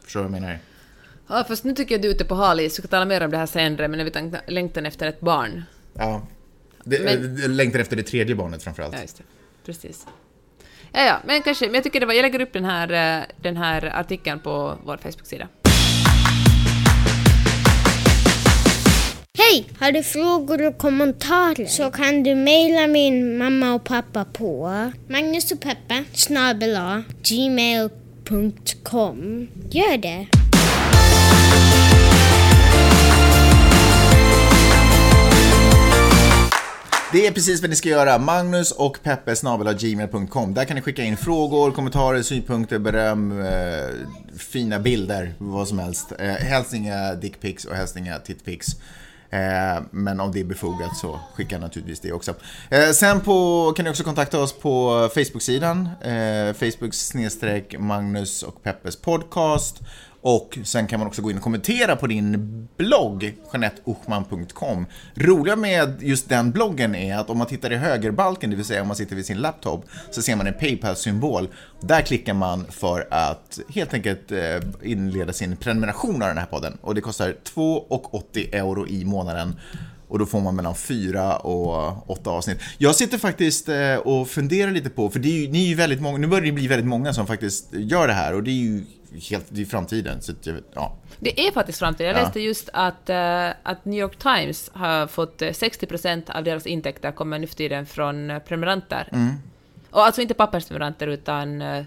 [0.05, 0.59] Förstår du vad jag menar?
[1.29, 2.73] Ja, fast nu tycker jag du är ute på hal is.
[2.79, 5.63] Vi ska tala mer om det här senare, men när vi längtan efter ett barn.
[5.95, 6.27] Ja.
[6.85, 8.95] Det, Men- jag längtar efter det tredje barnet framförallt.
[8.95, 9.25] Ja, just det.
[9.67, 10.07] precis.
[10.93, 13.25] Ja, ja, men kanske, men jag tycker det var, jag lägger upp den här, eh,
[13.43, 15.49] den här artikeln på vår Facebook-sida.
[19.51, 19.69] Hej!
[19.79, 24.71] Har du frågor och kommentarer så kan du mejla min mamma och pappa på
[25.09, 28.69] Magnus och Peppe snabel A, gmail.com.
[29.71, 30.27] Gör det!
[37.13, 38.19] Det är precis vad ni ska göra.
[38.19, 39.35] Magnus och Peppe
[39.79, 40.55] gmail.com.
[40.55, 43.85] Där kan ni skicka in frågor, kommentarer, synpunkter, beröm, eh,
[44.39, 46.13] fina bilder, vad som helst.
[46.19, 48.77] Eh, helst inga dickpics och helst inga titpics.
[49.37, 52.35] Eh, men om det är befogat så skicka naturligtvis det också.
[52.71, 55.89] Eh, sen på, kan ni också kontakta oss på Facebook-sidan.
[56.01, 59.81] Eh, Facebook snedstreck Magnus och Peppes podcast.
[60.29, 64.87] Och sen kan man också gå in och kommentera på din blogg, janetteochman.com.
[65.15, 68.83] Roliga med just den bloggen är att om man tittar i högerbalken, det vill säga
[68.83, 71.49] om man sitter vid sin laptop, så ser man en Paypal-symbol.
[71.81, 74.41] Där klickar man för att helt enkelt eh,
[74.83, 76.79] inleda sin prenumeration av den här podden.
[76.81, 79.57] Och det kostar 2,80 euro i månaden.
[80.09, 82.59] Och då får man mellan fyra och åtta avsnitt.
[82.79, 85.75] Jag sitter faktiskt eh, och funderar lite på, för det är ju, ni är ju
[85.75, 88.51] väldigt många, nu börjar det bli väldigt många som faktiskt gör det här och det
[88.51, 88.85] är ju
[89.31, 90.23] helt, det är framtiden.
[90.23, 90.97] Så jag, ja.
[91.21, 92.07] Det är faktiskt framtiden.
[92.07, 92.25] Jag Ja.
[92.25, 97.13] läste just att, eh, att New York Times har fått eh, 60% av deras intäkter
[97.13, 99.09] kommer nu för tiden från eh, prenumeranter.
[99.13, 99.35] Mm.
[99.91, 101.85] Och alltså inte pappersprenumeranter utan eh,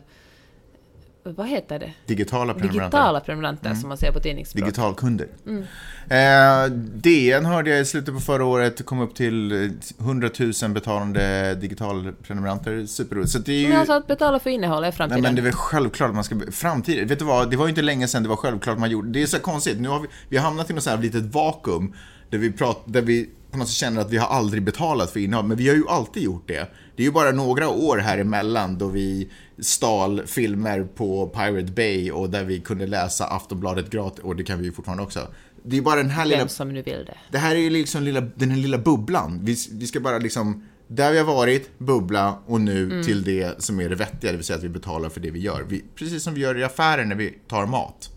[1.24, 1.94] vad heter det?
[2.06, 2.80] Digitala prenumeranter.
[2.98, 3.80] Digitala prenumeranter Mm.
[3.80, 4.64] som man säger på tidningsspråk.
[4.66, 5.28] Digitalkunder.
[5.48, 5.64] Mm.
[6.10, 10.30] Eh, DN hörde jag i slutet på förra året kom upp till eh, 100
[10.62, 12.86] 000 betalande digitalprenumeranter.
[12.86, 13.32] Superroligt.
[13.32, 13.68] Så det är ju...
[13.70, 15.22] Men alltså att betala för innehåll är Nej, framtiden.
[15.22, 16.36] men det är väl självklart att man ska...
[16.52, 17.52] Framtiden, vet du vad?
[17.52, 19.10] Det var ju inte länge sedan det var självklart man gjorde...
[19.10, 19.80] Det är så konstigt.
[19.82, 21.94] Nu har vi, vi har hamnat i något så här litet vakuum
[22.30, 25.20] där vi, prat, där vi på något sätt känner att vi har aldrig betalat för
[25.20, 25.46] innehåll.
[25.46, 26.68] Men vi har ju alltid gjort det.
[26.96, 32.12] Det är ju bara några år här emellan då vi stal filmer på Pirate Bay
[32.12, 34.20] och där vi kunde läsa Aftonbladet gratis.
[34.24, 35.28] Och det kan vi ju fortfarande också.
[35.64, 36.38] Det är bara den här lilla...
[36.38, 37.18] Vem som nu vill det.
[37.32, 39.40] Det här är ju liksom lilla, den här lilla bubblan.
[39.44, 43.04] Vi, vi ska bara liksom, där vi har varit, bubbla och nu Mm.
[43.04, 45.40] till det som är det vettiga, det vill säga att vi betalar för det vi
[45.40, 45.66] gör.
[45.70, 48.10] Vi, precis som vi gör i affären när vi tar mat.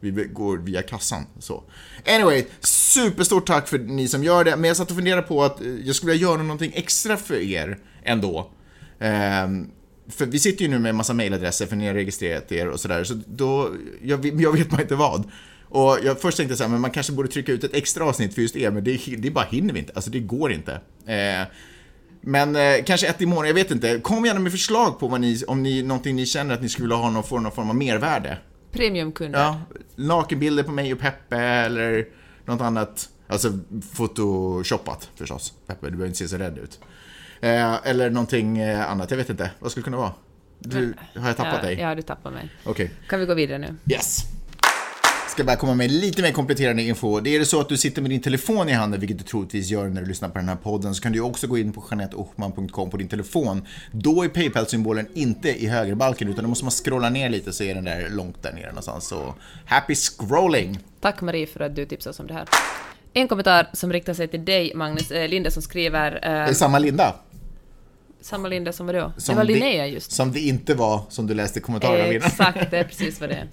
[0.00, 1.26] Vi går via kassan.
[1.38, 1.64] Så.
[2.06, 4.56] Anyway, superstort tack för ni som gör det.
[4.56, 7.34] Men jag satt och funderade på att eh, jag skulle vilja göra någonting extra för
[7.34, 8.50] er ändå.
[8.98, 9.70] Um,
[10.08, 12.80] för vi sitter ju nu med en massa mailadresser för ni har registrerat er och
[12.80, 13.04] sådär.
[13.04, 13.70] Så då,
[14.02, 15.30] jag, jag vet man inte vad.
[15.68, 18.34] Och jag först tänkte så här, men man kanske borde trycka ut ett extra avsnitt
[18.34, 19.92] för just er, men det, det bara hinner vi inte.
[19.94, 20.72] Alltså det går inte.
[21.06, 21.46] Eh,
[22.20, 23.98] men eh, kanske ett imorgon, jag vet inte.
[23.98, 26.84] Kom gärna med förslag på vad ni, om ni, någonting ni känner att ni skulle
[26.84, 28.38] vilja ha någon form, någon form av mervärde.
[28.72, 29.38] Premiumkunder.
[29.38, 29.60] Ja,
[29.96, 32.06] nakenbilder på mig och Peppe eller
[32.44, 33.08] något annat.
[33.26, 33.58] Alltså
[33.96, 35.54] photoshoppat förstås.
[35.66, 36.80] Peppe, du behöver inte se så rädd ut.
[37.40, 39.50] Eh, eller någonting eh, annat, jag vet inte.
[39.58, 40.12] Vad skulle det kunna vara?
[40.58, 41.78] Du, har jag tappat ja, dig?
[41.80, 42.50] Ja, du tappar mig.
[42.64, 42.90] Okej.
[43.08, 43.76] Kan vi gå vidare nu?
[43.94, 44.24] Yes.
[45.30, 47.20] Ska bara komma med lite mer kompletterande info.
[47.20, 49.70] Det är det så att du sitter med din telefon i handen, vilket du troligtvis
[49.70, 51.84] gör när du lyssnar på den här podden, så kan du också gå in på
[51.90, 53.66] janetteochman.com på din telefon.
[53.92, 57.74] Då är Paypal-symbolen inte i högerbalken, utan då måste man scrolla ner lite så är
[57.74, 59.08] den där långt där nere någonstans.
[59.08, 59.34] Så
[59.66, 60.78] happy scrolling!
[61.00, 62.48] Tack Marie för att du tipsade oss om det här.
[63.12, 65.10] En kommentar som riktar sig till dig, Magnus.
[65.10, 66.10] Eh, Linda som skriver...
[66.10, 67.14] Det är Eh, samma Linda.
[68.20, 69.12] samma Linda som vadå?
[69.16, 70.12] Som det var Linnea just.
[70.12, 72.26] Som det inte var som du läste kommentaren av innan.
[72.28, 73.48] Exakt, det är precis vad det är.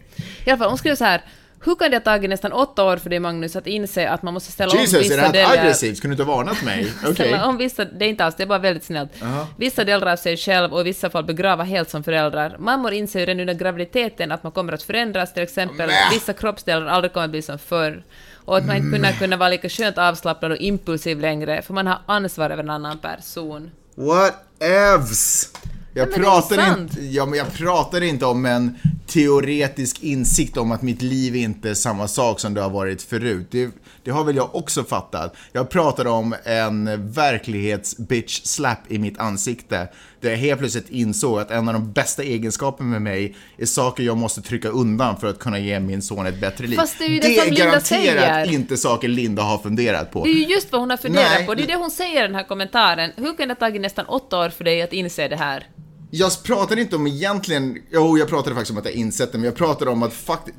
[0.45, 1.21] I alla fall, hon skriver så här.
[1.63, 4.33] Hur kan det ha tagit nästan åtta år för dig Magnus att inse att man
[4.33, 5.51] måste ställa om Jesus, är det vissa här delar...
[5.51, 5.97] aggressivt?
[5.97, 6.93] Skulle du inte ha varnat mig?
[7.01, 7.13] Okej.
[7.13, 9.11] Ställa om vissa, det är inte alls, det är bara väldigt snällt.
[9.57, 12.55] Vissa delar av sig själv och i vissa fall begrava helt som föräldrar.
[12.59, 16.11] Mammor inser ju redan under graviditeten att man kommer att förändras, till exempel Mäh.
[16.11, 18.03] vissa kroppsdelar aldrig kommer att bli som förr.
[18.45, 21.87] Och att man inte kommer kunna vara lika skönt avslappnad och impulsiv längre, för man
[21.87, 23.71] har ansvar över en annan person.
[23.95, 25.51] What evs?
[25.97, 30.81] Jag Nej, pratar, inte, ja, men jag pratar inte om en teoretisk insikt om att
[30.81, 33.47] mitt liv inte är samma sak som det har varit förut.
[33.51, 33.69] Det,
[34.03, 35.35] det har väl jag också fattat.
[35.51, 39.87] Jag pratar om en verklighets-bitch slap i mitt ansikte.
[40.21, 44.03] Där jag helt plötsligt insåg att en av de bästa egenskaperna med mig är saker
[44.03, 46.77] jag måste trycka undan för att kunna ge min son ett bättre liv.
[46.77, 48.53] Fast det är ju det det som Linda garanterat säger.
[48.53, 50.23] inte saker Linda har funderat på.
[50.23, 51.45] Det är ju just vad hon har funderat Nej.
[51.45, 53.11] på, det är det hon säger i den här kommentaren.
[53.15, 55.67] Hur kan det ha tagit nästan åtta år för dig att inse det här?
[56.11, 59.45] Jag pratade inte om egentligen, jo jag pratade faktiskt om att jag insett det, men
[59.45, 60.57] jag pratade om att faktiskt,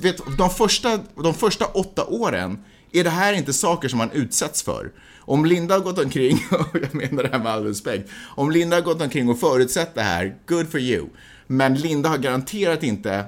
[0.00, 2.58] vet, de första, de första åtta åren
[2.92, 4.92] är det här inte saker som man utsätts för.
[5.18, 8.76] Om Linda har gått omkring, och jag menar det här med all respekt, om Linda
[8.76, 11.06] har gått omkring och förutsett det här, good for you.
[11.46, 13.24] Men Linda har garanterat inte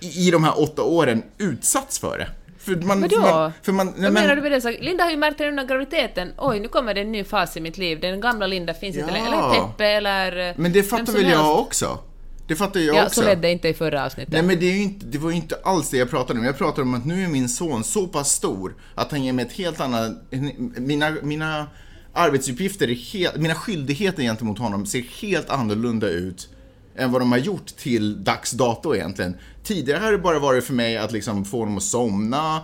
[0.00, 2.28] i, i de här åtta åren utsatts för det.
[2.60, 3.16] För man, Vadå?
[3.16, 4.60] För man, för man, nej, Vad menar men, du med det?
[4.60, 7.56] Så Linda har ju märkt redan under graviditeten, oj nu kommer det en ny fas
[7.56, 9.14] i mitt liv, den gamla Linda finns inte Ja.
[9.14, 9.28] längre.
[9.36, 10.48] Eller Peppe eller...
[10.48, 11.98] eh, men det fattar väl jag också?
[12.48, 13.20] Det fattar jag Ja, också.
[13.20, 14.32] så ledde det inte i förra avsnittet.
[14.32, 16.44] Nej men det, inte, det var ju inte alls det jag pratade om.
[16.44, 19.44] Jag pratade om att nu är min son så pass stor att han ger mig
[19.44, 20.12] ett helt annat...
[20.76, 21.66] Mina, mina
[22.12, 26.48] arbetsuppgifter, är helt, mina skyldigheter gentemot honom ser helt annorlunda ut
[27.00, 29.36] än vad de har gjort till dags dato egentligen.
[29.64, 32.60] Tidigare har det bara varit för mig att liksom få honom att somna,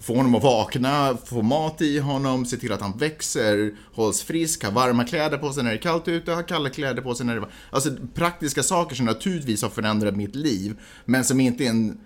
[0.00, 4.64] få honom att vakna, få mat i honom, se till att han växer, hålls frisk,
[4.64, 7.26] ha varma kläder på sig när det är kallt ute, ha kalla kläder på sig
[7.26, 7.54] när det är varmt.
[7.70, 12.00] Alltså praktiska saker som naturligtvis har förändrat mitt liv, men som inte, är en,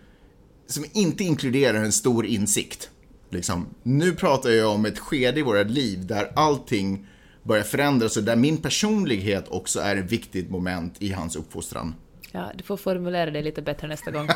[0.66, 2.90] som inte inkluderar en stor insikt.
[3.30, 3.66] Liksom.
[3.82, 7.06] Nu pratar jag om ett skede i våra liv där allting
[7.44, 11.94] börjar förändras och där min personlighet också är ett viktigt moment i hans uppfostran.
[12.32, 14.28] Ja, du får formulera det lite bättre nästa gång.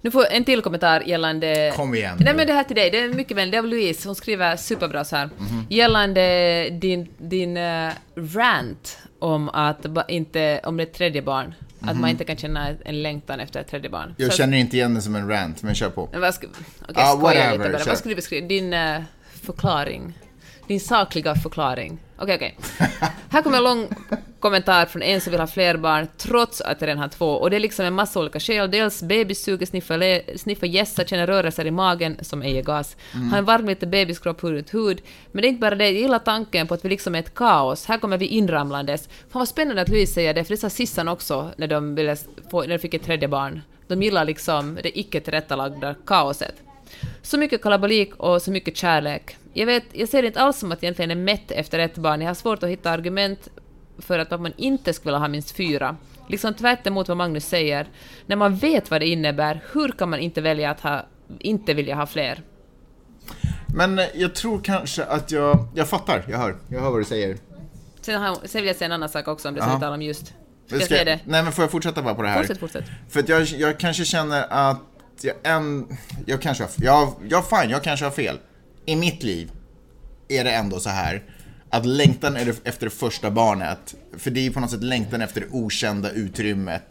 [0.00, 1.72] Nu får en till kommentar gällande...
[1.76, 3.52] Kom igen Nej men det här till dig, det är mycket vänligt.
[3.52, 5.30] Det är av Louise, hon skriver superbra så här.
[5.38, 5.66] Mhm.
[5.68, 11.54] Gällande din, din eh, rant om att inte, om ett tredje barn.
[11.80, 14.08] Att man inte kan känna en längtan efter ett tredje barn.
[14.08, 14.14] Mhm.
[14.18, 16.08] Jag Så- känner inte igen det som en rant, men kör på.
[16.14, 16.46] Vad ska,
[16.82, 17.84] okej, Ah, whatever, lite bara.
[17.86, 18.46] Vad skulle du beskriva?
[18.48, 19.02] Din eh,
[19.42, 20.18] förklaring.
[20.68, 21.98] Din sakliga förklaring.
[22.18, 22.56] Okej, okej.
[23.30, 23.88] Här kommer en lång
[24.40, 27.26] kommentar från en som vill ha fler barn trots att jag redan har två.
[27.26, 28.70] Och det är liksom en massa olika skäl.
[28.70, 32.96] Dels bebissuger, sniffa, le- sniffa gässa, känna rörelser i magen som ej är gas.
[33.14, 33.30] Mm.
[33.30, 35.02] Ha en varm liten bebiskropp hud mot hud.
[35.32, 37.34] Men det är inte bara det, jag gillar tanken på att vi liksom är ett
[37.34, 37.86] kaos.
[37.86, 39.08] Här kommer vi inramlandes.
[39.08, 42.16] Fan vad spännande att Louise säger det, för det sa Sissan också när de, ville
[42.50, 43.62] få, när de fick ett tredje barn.
[43.86, 46.54] De gillar liksom det icke tillrättalagda kaoset.
[47.22, 49.36] Så mycket kalabalik och så mycket kärlek.
[49.52, 51.94] Jag, vet, jag ser det inte alls som att jag egentligen är mätt efter ett
[51.94, 52.20] barn.
[52.20, 53.48] Jag har svårt att hitta argument
[53.98, 55.96] för att man inte skulle vilja ha minst fyra.
[56.28, 57.88] Liksom tvärt emot vad Magnus säger.
[58.26, 61.06] När man vet vad det innebär, hur kan man inte välja att ha,
[61.38, 62.42] inte vilja ha fler?
[63.74, 67.36] Men jag tror kanske att jag, jag fattar, jag hör, jag hör vad du säger.
[68.00, 69.94] Sen, har, sen vill jag säga en annan sak också om det som vi talar
[69.94, 70.26] om just.
[70.26, 70.34] Ska
[70.76, 71.20] jag Ska- säga det?
[71.24, 72.38] Nej men får jag fortsätta bara på det här?
[72.38, 72.84] Fortsätt, fortsätt.
[73.08, 74.80] För att jag, jag kanske känner att
[75.24, 75.86] jag, en,
[76.26, 78.38] jag kanske har, jag, jag fine, jag kanske har fel.
[78.86, 79.50] I mitt liv
[80.28, 81.22] är det ändå så här
[81.70, 85.40] att längtan är efter det första barnet, för det är på något sätt längtan efter
[85.40, 86.82] det okända utrymmet.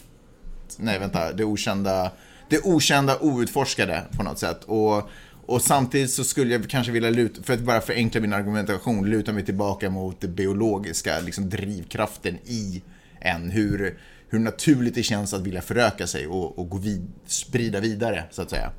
[0.78, 2.12] Nej vänta, det okända,
[2.50, 4.64] det okända outforskade på något sätt.
[4.64, 5.10] Och,
[5.46, 9.34] och samtidigt så skulle jag kanske vilja luta, för att bara förenkla min argumentation, luta
[9.34, 12.84] mig tillbaka mot det biologiska, liksom drivkraften i
[13.22, 13.50] en.
[13.52, 18.24] Hur, hur naturligt det känns att vilja föröka sig och, och gå vid, sprida vidare,
[18.32, 18.72] så att säga.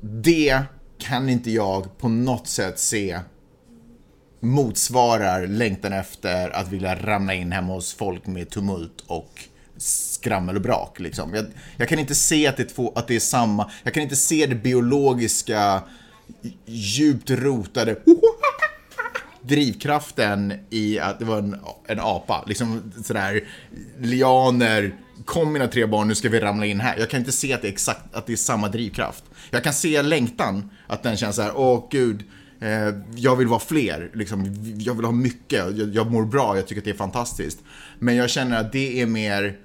[0.00, 0.62] Det
[0.98, 3.20] kan inte jag på något sätt se
[4.40, 9.44] motsvarar längtan efter att vilja ramla in hemma hos folk med tumult och
[9.76, 11.00] skrammel och brak.
[11.00, 11.34] Liksom.
[11.34, 11.46] Jag,
[11.76, 14.46] jag kan inte se att det, två, att det är samma, jag kan inte se
[14.46, 15.82] det biologiska,
[16.66, 17.94] djupt rotade
[19.42, 22.44] drivkraften i att det var en, en apa.
[22.46, 23.44] Liksom sådär,
[24.00, 26.96] lianer, kom mina tre barn, nu ska vi ramla in här.
[26.98, 29.24] Jag kan inte se att det är exakt, att det är samma drivkraft.
[29.50, 32.24] Jag kan se längtan, att den känns så här, åh gud,
[32.60, 34.44] eh, jag vill vara fler, liksom,
[34.78, 37.58] jag vill ha mycket, jag, jag mår bra, jag tycker att det är fantastiskt.
[37.98, 39.56] Men jag känner att det är mer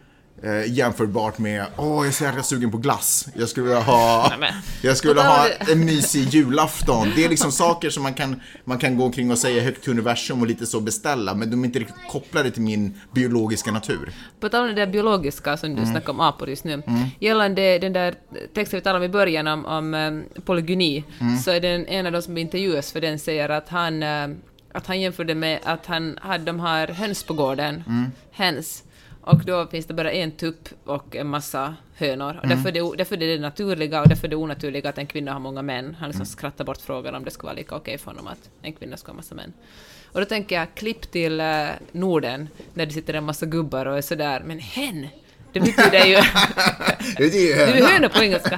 [0.43, 3.27] eh, jämförbart med, åh jag är så jäkla sugen på glass.
[3.35, 7.11] Jag skulle vilja ha, Nej, jag skulle ha en mysig julafton.
[7.15, 9.91] Det är liksom saker som man kan, man kan gå omkring och säga högt till
[9.91, 14.11] universum och lite så beställa, men de är inte riktigt kopplade till min biologiska natur.
[14.39, 15.79] På tal om det där biologiska som Mm.
[15.83, 16.83] du snackade om apor just nu.
[17.19, 18.15] Gällande den där
[18.53, 21.37] texten vi talade om i början om, om um, polygyni, Mm.
[21.37, 24.27] så är det en, en av de som intervjuas för den säger att han, eh,
[24.73, 28.11] att han jämförde med att han hade de här höns på gården, Mm.
[28.31, 28.83] höns,
[29.27, 32.37] och då finns det bara en tupp och en massa hönor.
[32.37, 32.49] Och Mm.
[32.57, 35.07] därför, är det, därför är det det naturliga och därför är det onaturliga att en
[35.07, 35.85] kvinna har många män.
[35.85, 36.07] Han Mm.
[36.07, 38.97] liksom skrattar bort frågan om det skulle vara lika okej för honom att en kvinna
[38.97, 39.53] ska ha massa män.
[40.11, 43.97] Och då tänker jag, klipp till eh, Norden, när det sitter en massa gubbar och
[43.97, 45.07] är sådär, men hen!
[45.53, 46.15] Det betyder ju...
[47.17, 48.09] Det är ju det höna.
[48.09, 48.57] på engelska.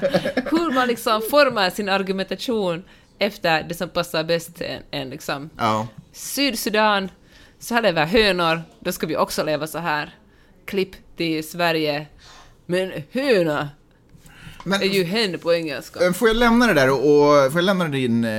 [0.51, 2.83] Hur man liksom formar sin argumentation
[3.19, 5.49] efter det som passar bäst en, en liksom.
[5.57, 5.87] Ja.
[6.13, 7.09] Sydsudan,
[7.59, 10.15] så här lever hönor, då ska vi också leva så här.
[10.69, 12.07] Klipp till Sverige.
[12.65, 13.69] Men höna
[14.63, 16.05] Men är ju hen på engelska.
[16.05, 18.29] eh, får jag lämna det där och, och får jag lämna din eh,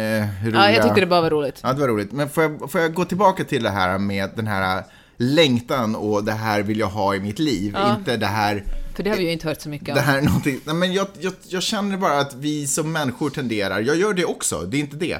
[0.44, 0.60] roliga...
[0.60, 1.60] Ja, jag tyckte det bara var roligt.
[1.62, 2.12] Ja, det var roligt.
[2.12, 4.84] Men får jag, får jag gå tillbaka till det här med den här
[5.16, 7.72] längtan och det här vill jag ha i mitt liv.
[7.76, 7.96] Ja.
[7.96, 8.64] Inte det här
[8.96, 9.94] För det har vi ju inte hört så mycket om.
[9.94, 13.30] Det här är någonting, nej men jag, jag, jag känner bara att vi som människor
[13.30, 15.18] tenderar, jag gör det också, det är inte det.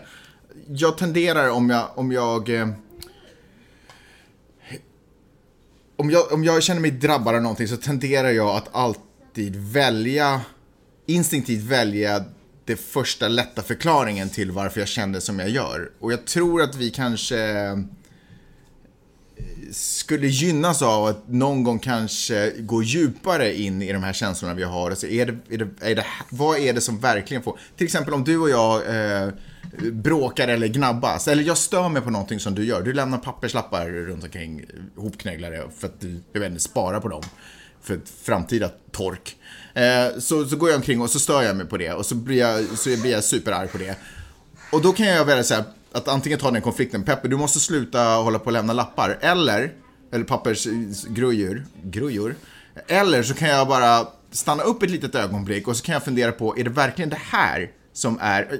[0.67, 2.49] Jag tenderar om jag, om jag...
[2.49, 2.69] eh,
[6.01, 10.41] om jag, om jag känner mig drabbad av någonting så tenderar jag att alltid välja,
[11.07, 12.25] instinktivt välja
[12.65, 15.91] det första lätta förklaringen till varför jag kände som jag gör.
[15.99, 17.79] Och jag tror att vi kanske eh,
[19.73, 24.63] skulle gynnas av att någon gång kanske gå djupare in i de här känslorna vi
[24.63, 24.91] har.
[24.91, 27.59] Alltså är det, är det, är det, vad är det som verkligen får...
[27.77, 29.29] Till exempel om du och jag eh,
[29.93, 32.83] bråkar eller gnabbas, eller jag stör mig på någonting som du gör.
[32.83, 34.65] Du lämnar papperslappar runt omkring
[34.97, 37.23] hopknägglare för att du, jag vet inte, sparar på dem
[37.83, 39.37] för ett framtida tork.
[39.75, 42.15] Eh, så, så går jag omkring och så stör jag mig på det och så
[42.15, 43.97] blir jag, så blir jag superarg på det.
[44.73, 47.61] Och då kan jag välja så här, att antingen ta den konflikten, Peppe du måste
[47.61, 49.73] sluta hålla på och lämna lappar, eller,
[50.13, 52.35] eller pappersgrujor, grujor,
[52.87, 56.33] eller så kan jag bara stanna upp ett litet ögonblick och så kan jag fundera
[56.33, 58.59] på, är det verkligen det här som är, eh,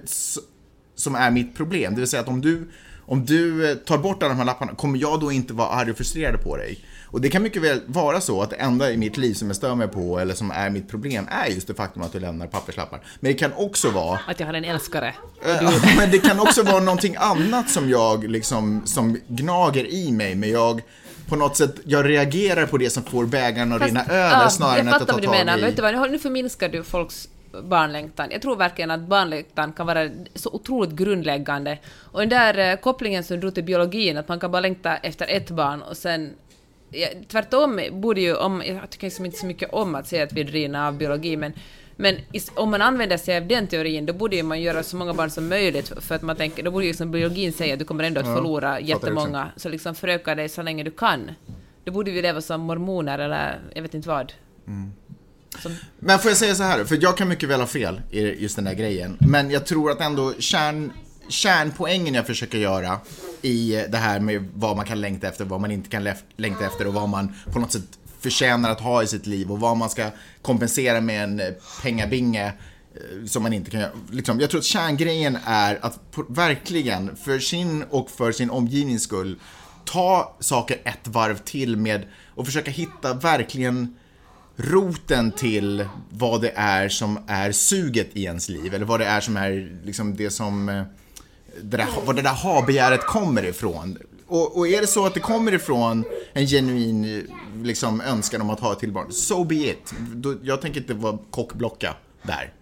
[1.01, 1.95] som är mitt problem?
[1.95, 2.69] Det vill säga att om du,
[3.07, 5.97] om du tar bort alla de här lapparna, kommer jag då inte vara arg och
[5.97, 6.79] frustrerad på dig?
[7.13, 9.57] Och det kan mycket väl vara så att det enda i mitt liv som jag
[9.57, 12.47] stör mig på eller som är mitt problem är just det faktum att du lämnar
[12.47, 13.01] papperslappar.
[13.21, 14.19] Men det kan också vara...
[14.27, 15.15] Att jag har en älskare.
[15.45, 20.35] Ja, men det kan också vara någonting annat som jag liksom, som gnager i mig,
[20.35, 20.83] men jag
[21.29, 24.81] på något sätt, jag reagerar på det som får bägaren att rinna över ja, snarare
[24.81, 25.25] än att ta tag i...
[25.25, 27.29] Jag fattar vad du menar, vet du vad, nu förminskar du folks
[27.63, 28.29] barnlängtan.
[28.31, 31.79] Jag tror verkligen att barnlängtan kan vara så otroligt grundläggande.
[32.13, 34.97] Och den där eh, kopplingen som du drog till biologin, att man kan bara längta
[34.97, 36.35] efter ett barn och sen
[36.91, 40.33] ja, tvärtom borde ju, om, jag tycker liksom inte så mycket om att säga att
[40.33, 41.53] vi drivna av biologi, men
[42.01, 42.17] men
[42.55, 45.31] om man använder sig av den teorin, då borde ju man göra så många barn
[45.31, 48.05] som möjligt, för att man tänker, då borde ju liksom biologin säga att du kommer
[48.05, 51.31] ändå att förlora ja, jättemånga, så liksom föröka dig så länge du kan.
[51.85, 54.33] Då borde vi leva som mormoner, eller jag vet inte vad.
[54.67, 54.93] Mm.
[55.59, 55.77] Som...
[55.99, 58.57] Men får jag säga så här, för jag kan mycket väl ha fel i just
[58.57, 60.93] den där grejen, men jag tror att ändå kärn,
[61.29, 62.99] kärnpoängen jag försöker göra
[63.43, 66.87] i det här med vad man kan längta efter, vad man inte kan längta efter
[66.87, 69.91] och vad man på något sätt förtjänar att ha i sitt liv och vad man
[69.91, 70.11] ska
[70.43, 71.47] kompensera med en eh,
[71.83, 72.47] pengabinge
[72.95, 73.93] eh, som man inte kan göra.
[74.11, 79.03] Liksom, jag tror att kärngrejen är att på, verkligen för sin och för sin omgivnings
[79.03, 79.41] skull
[79.85, 83.97] ta saker ett varv till med och försöka hitta verkligen
[84.63, 89.21] roten till vad det är som är suget i ens liv eller vad det är
[89.21, 90.83] som är liksom det som eh,
[91.63, 93.99] det där, var det där ha-begäret kommer ifrån.
[94.27, 98.51] Och, och, är det så att det kommer ifrån en genuin eh, liksom, önskan om
[98.51, 99.95] att ha ett till barn, so be it.
[100.43, 102.53] Jag tänker inte vara kockblocka där.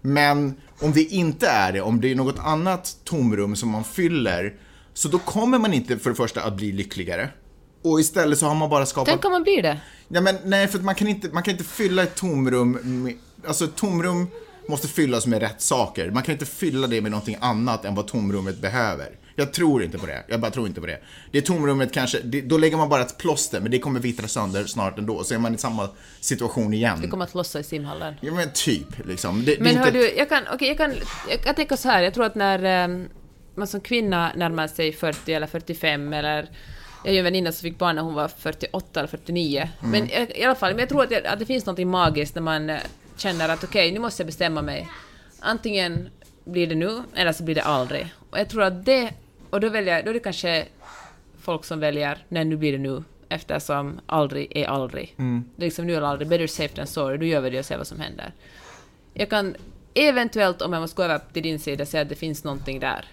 [0.00, 4.54] Men om det inte är det, om det är något annat tomrum som man fyller,
[4.94, 7.28] så då kommer man inte för det första att bli lyckligare.
[7.82, 9.08] Och istället så har man bara skapat...
[9.08, 9.80] Tänk om man blir det?
[10.08, 13.14] Ja, men nej, för man kan inte, man kan inte fylla ett tomrum med,
[13.46, 14.26] Alltså ett tomrum
[14.68, 16.10] måste fyllas med rätt saker.
[16.10, 19.08] Man kan inte fylla det med någonting annat än vad tomrummet behöver.
[19.36, 20.24] Jag tror inte på det.
[20.28, 20.98] Jag bara tror inte på det.
[21.30, 24.64] Det tomrummet kanske, det, då lägger man bara ett plåster, men det kommer vittra sönder
[24.64, 25.24] snart ändå.
[25.24, 25.88] Så är man i samma
[26.20, 26.98] situation igen.
[27.02, 28.14] Det kommer att lossa i simhallen.
[28.20, 29.44] Ja men typ, liksom.
[29.44, 30.94] Det, men hör du, jag kan, okay, jag kan,
[31.30, 33.08] jag kan tänka så här, jag tror att när um,
[33.54, 36.50] man som kvinna närmar sig 40 eller 45 eller
[37.04, 39.68] jag har ju en väninna som fick barn när hon var 48 eller 49.
[39.82, 39.90] Mm.
[39.90, 42.70] Men i alla fall, men jag tror att, att det finns något magiskt när man
[42.70, 42.80] eh,
[43.16, 44.88] känner att okej, okay, nu måste jag bestämma mig.
[45.40, 46.08] Antingen
[46.44, 48.14] blir det nu, eller så blir det aldrig.
[48.30, 49.12] Och jag tror att det...
[49.50, 50.66] Och då, väljer, då är det kanske
[51.40, 55.14] folk som väljer nej, nu blir det nu, eftersom aldrig är aldrig.
[55.18, 55.44] Mm.
[55.56, 57.64] Det är liksom nu eller aldrig, better safe than sorry, då gör vi det och
[57.64, 58.32] ser vad som händer.
[59.14, 59.56] Jag kan
[59.94, 63.04] eventuellt, om jag måste gå över till din sida, säga att det finns någonting där.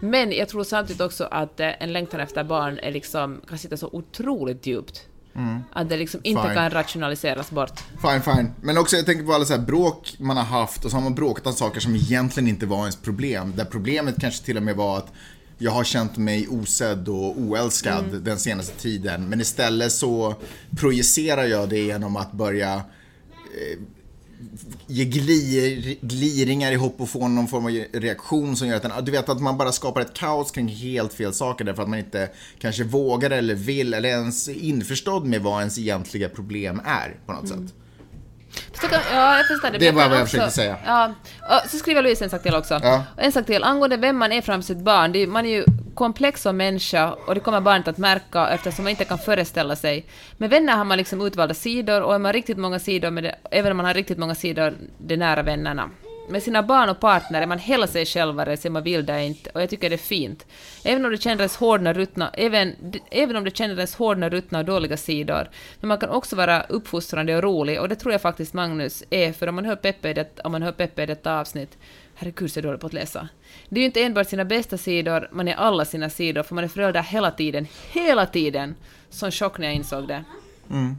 [0.00, 3.76] Men jag tror samtidigt också att eh, en längtan efter barn är liksom, kan sitta
[3.76, 5.06] så otroligt djupt.
[5.36, 5.60] Mm.
[5.72, 6.54] Att det liksom inte fine.
[6.54, 7.80] kan rationaliseras bort.
[8.02, 8.50] Fine, fine.
[8.60, 11.14] Men också jag tänker på alla så bråk man har haft och så har man
[11.14, 13.52] bråkat om saker som egentligen inte var ens problem.
[13.56, 15.12] Där problemet kanske till och med var att
[15.58, 18.24] jag har känt mig osedd och oälskad mm.
[18.24, 19.28] den senaste tiden.
[19.28, 20.34] Men istället så
[20.76, 23.78] projicerar jag det genom att börja eh,
[24.86, 29.04] ge glir, gliringar i hopp och få någon form av reaktion som gör att den,
[29.04, 31.98] du vet att man bara skapar ett kaos kring helt fel saker därför att man
[31.98, 37.16] inte kanske vågar eller vill eller ens är införstådd med vad ens egentliga problem är
[37.26, 37.66] på något mm.
[37.66, 37.76] sätt.
[39.12, 39.78] Ja, jag förstår det.
[39.78, 40.76] Det var vad jag försökte säga.
[40.86, 41.12] Ja.
[41.68, 42.80] Så skriver Louise en sak till också.
[42.82, 43.04] Ja.
[43.16, 45.12] En sak till, angående vem man är framför sitt barn.
[45.12, 45.64] Det, man är ju
[45.94, 50.06] komplex som människa och det kommer barnet att märka eftersom man inte kan föreställa sig.
[50.36, 53.34] Med vänner har man liksom utvalda sidor och är man riktigt många sidor, med det,
[53.50, 55.90] även om man har riktigt många sidor, de nära vännerna
[56.28, 59.24] med sina barn och partner är man hela sig själv vare sig man vill det
[59.24, 60.46] inte, och jag tycker det är fint.
[60.84, 62.76] Även om det kändes hårdna, ruttna, även,
[63.10, 65.50] även om det kändes hårdna, ruttna och dåliga sidor.
[65.80, 69.32] Men man kan också vara uppfostrande och rolig, och det tror jag faktiskt Magnus är,
[69.32, 71.78] för om man hör Peppe i, det, om man hör Peppe i detta avsnitt,
[72.14, 73.28] herregud så är dålig på att läsa.
[73.68, 76.64] Det är ju inte enbart sina bästa sidor, man är alla sina sidor, för man
[76.64, 78.74] är förälder hela tiden, hela tiden!
[79.10, 80.24] Sån chock när jag insåg det.
[80.70, 80.96] Mm.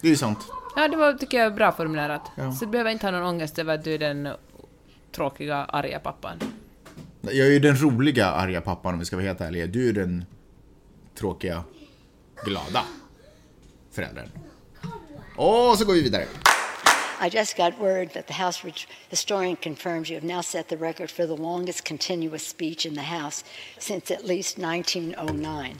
[0.00, 0.38] Det är sant.
[0.76, 2.30] Ja, det var, tycker jag, bra formulerat.
[2.36, 2.52] Ja.
[2.52, 4.28] Så du behöver inte ha någon ångest över att du är den
[5.12, 6.38] tråkiga, arga pappan.
[7.20, 9.66] Jag är ju den roliga arga pappan om vi ska vara helt ärliga.
[9.66, 10.24] Du är den
[11.14, 11.64] tråkiga,
[12.44, 12.84] glada
[13.90, 14.28] föräldern.
[15.36, 16.26] Och så går vi vidare.
[17.22, 18.72] I just got word that the House
[19.08, 23.02] historian confirms you have now set the record for the longest continuous speech in the
[23.02, 23.44] House
[23.78, 25.76] since at least 1909.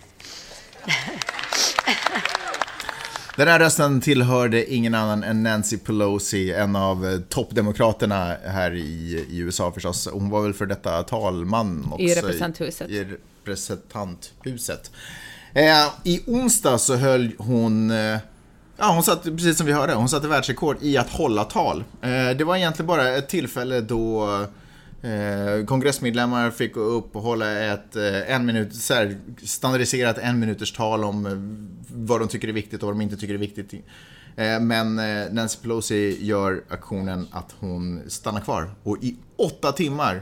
[3.36, 9.26] Den här rösten tillhörde ingen annan än Nancy Pelosi, en av eh, toppdemokraterna här i,
[9.30, 10.08] i USA förstås.
[10.12, 12.02] Hon var väl för detta talman också.
[12.02, 12.90] I representanthuset.
[12.90, 13.06] I,
[13.44, 14.90] representanthuset.
[15.54, 15.64] Eh,
[16.04, 18.18] I onsdag så höll hon, eh,
[18.76, 21.84] ja hon satt, precis som vi hörde, hon satte världsrekord i att hålla tal.
[22.02, 24.28] Eh, det var egentligen bara ett tillfälle då
[25.02, 31.26] Eh, kongressmedlemmar fick uppehålla ett eh, en minut, så här, standardiserat en minuters tal om
[31.26, 31.32] eh,
[32.06, 33.72] vad de tycker är viktigt och vad de inte tycker är viktigt.
[34.36, 40.20] Eh, men eh, Nancy Pelosi gör aktionen att hon stannar kvar och i åtta timmar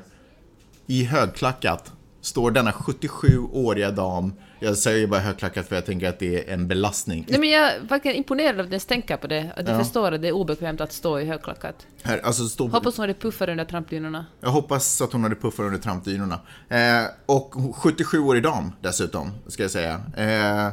[0.86, 6.48] i högklackat står denna 77-åriga dam, jag säger bara högklackat för jag tänker att det
[6.50, 7.26] är en belastning.
[7.28, 9.52] Nej, men jag är verkligen imponerad av att ens tänker på det.
[9.56, 9.78] Att du Ja.
[9.78, 11.86] förstår att det är obekvämt att stå i högklackat.
[12.02, 14.26] Här, alltså stå, Hoppas hon hade puffar under trampdynorna.
[14.40, 16.40] Jag hoppas att hon hade puffar under trampdynorna.
[16.68, 20.00] Eh, och 77-årig dam dessutom, ska jag säga.
[20.16, 20.68] Eh,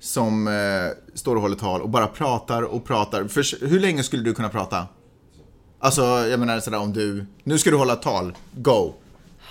[0.00, 0.52] som eh,
[1.14, 3.24] står och håller tal och bara pratar och pratar.
[3.24, 4.86] För, hur länge skulle du kunna prata?
[5.78, 7.26] Alltså, jag menar sådär om du...
[7.44, 8.36] Nu ska du hålla tal.
[8.52, 8.94] Go!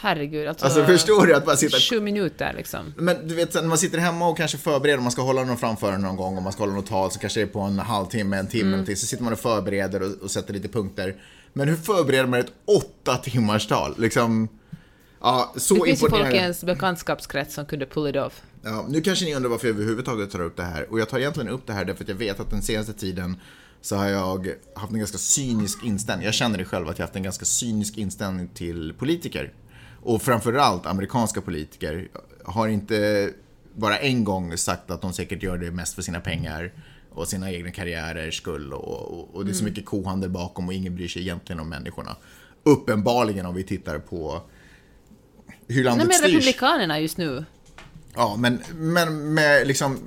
[0.01, 0.65] Herregud, alltså...
[0.65, 1.77] Alltså förstår du att bara sitta...
[1.77, 2.93] Sju minuter liksom.
[2.97, 6.07] Men du vet, när man sitter hemma och kanske förbereder, man ska hålla någon framförande
[6.07, 8.37] någon gång, om man ska hålla något tal, så kanske det är på en halvtimme,
[8.37, 11.15] en timme, någonting, så sitter man och förbereder och, och sätter lite punkter.
[11.53, 13.95] Men hur förbereder man ett åtta timmars tal?
[13.97, 14.47] Liksom,
[15.21, 18.41] ja, så Det finns ju folk i ens bekantskapskrets som kunde pull it off.
[18.63, 20.91] Ja, nu kanske ni undrar varför jag överhuvudtaget tar upp det här.
[20.91, 23.35] Och jag tar egentligen upp det här därför att jag vet att den senaste tiden
[23.81, 26.25] så har jag haft en ganska cynisk inställning.
[26.25, 29.53] Jag känner det själv att jag har haft en ganska cynisk inställning till politiker.
[30.01, 32.07] Och framförallt amerikanska politiker
[32.45, 33.29] har inte
[33.73, 36.73] bara en gång sagt att de säkert gör det mest för sina pengar
[37.13, 40.73] och sina egna karriärers skull och, och, och det är så mycket kohandel bakom och
[40.73, 42.15] ingen bryr sig egentligen om människorna.
[42.63, 44.41] Uppenbarligen om vi tittar på
[45.67, 46.35] hur landet Nej men styrs.
[46.35, 47.45] Republikanerna just nu.
[48.15, 49.99] Ja, men, men med liksom...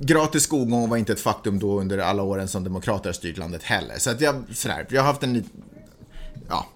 [0.00, 3.62] Gratis skolgång var inte ett faktum då under alla åren som demokrater har styrt landet
[3.62, 3.98] heller.
[3.98, 5.44] Så att jag, sådär, jag har haft en
[6.48, 6.66] ja,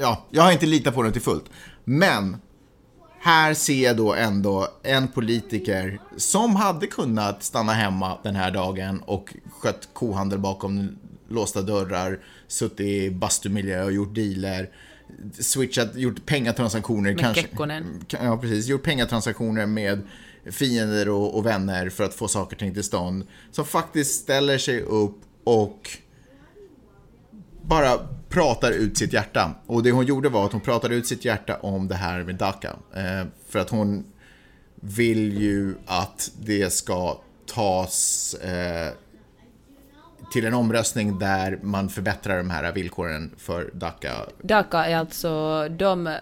[0.00, 1.44] ja, jag har inte litat på den till fullt.
[1.90, 2.36] Men
[3.20, 9.00] här ser jag då ändå en politiker som hade kunnat stanna hemma den här dagen
[9.00, 12.18] och skött kohandel bakom låsta dörrar,
[12.48, 14.70] suttit i bastumiljö och gjort dealer,
[15.38, 17.14] switchat, gjort pengatransaktioner.
[17.14, 18.04] Med Kekkonen.
[18.08, 18.66] Ja, precis.
[18.66, 20.02] Gjort pengatransaktioner med
[20.44, 23.26] fiender och, och vänner för att få saker och ting till stånd.
[23.50, 25.90] Som faktiskt ställer sig upp och
[27.62, 29.54] bara pratar ut sitt hjärta.
[29.66, 32.34] Och det hon gjorde var att hon pratade ut sitt hjärta om det här med
[32.34, 32.76] DACA.
[32.94, 34.04] Eh, för att hon
[34.74, 38.92] vill ju att det ska tas eh,
[40.32, 44.12] till en omröstning där man förbättrar de här villkoren för DACA.
[44.42, 46.16] DACA är alltså de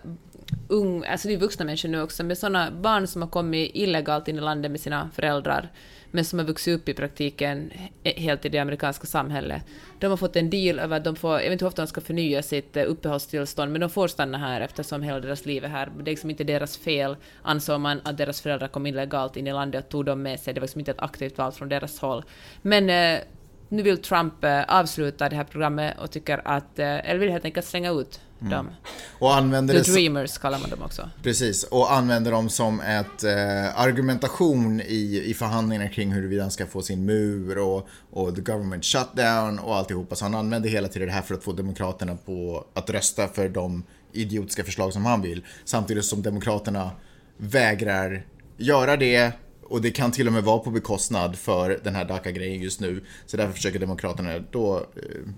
[0.69, 4.29] ung, alltså det är vuxna människor nu också, med sådana barn som har kommit illegalt
[4.29, 5.73] in i landet med sina föräldrar,
[6.11, 9.63] men som har vuxit upp i praktiken eh, helt i det amerikanska samhället.
[9.99, 11.89] De har fått en deal över att de får, jag vet inte hur ofta de
[11.89, 15.69] ska förnya sitt eh, uppehållstillstånd, men de får stanna här eftersom hela deras liv är
[15.69, 15.91] här.
[15.97, 19.53] Det är liksom inte deras fel, ansåg man, att deras föräldrar kom illegalt in i
[19.53, 20.55] landet och tog dem med sig.
[20.55, 22.25] Det var liksom inte ett aktivt val från deras håll.
[22.63, 23.21] Men eh,
[23.69, 27.45] nu vill Trump eh, avsluta det här programmet och tycker att, eh, eller vill helt
[27.45, 28.71] enkelt slänga ut dem.
[29.19, 31.11] Och använder The som- Dreamers kallar man dem också.
[31.23, 36.67] Precis, och använder dem som ett eh, argumentation i, i förhandlingarna kring huruvida han ska
[36.67, 40.15] få sin mur och, och the government shutdown och alltihopa.
[40.15, 43.49] Så han använder hela tiden det här för att få Demokraterna på att rösta för
[43.49, 43.83] de
[44.13, 45.45] idiotiska förslag som han vill.
[45.65, 46.91] Samtidigt som Demokraterna
[47.37, 48.27] vägrar
[48.57, 49.33] göra det
[49.63, 53.05] och det kan till och med vara på bekostnad för den här DACA-grejen just nu.
[53.27, 55.31] Så därför försöker Demokraterna då eh,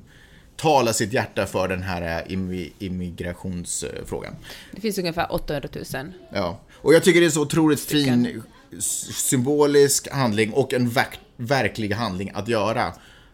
[0.61, 4.35] tala sitt hjärta för den här eh, immi- immigrationsfrågan.
[4.73, 6.13] Det finns ungefär 800 000.
[6.33, 8.43] Ja, och jag tycker det är så otroligt fin
[8.79, 12.93] s- symbolisk handling och en verk, verklig handling att göra.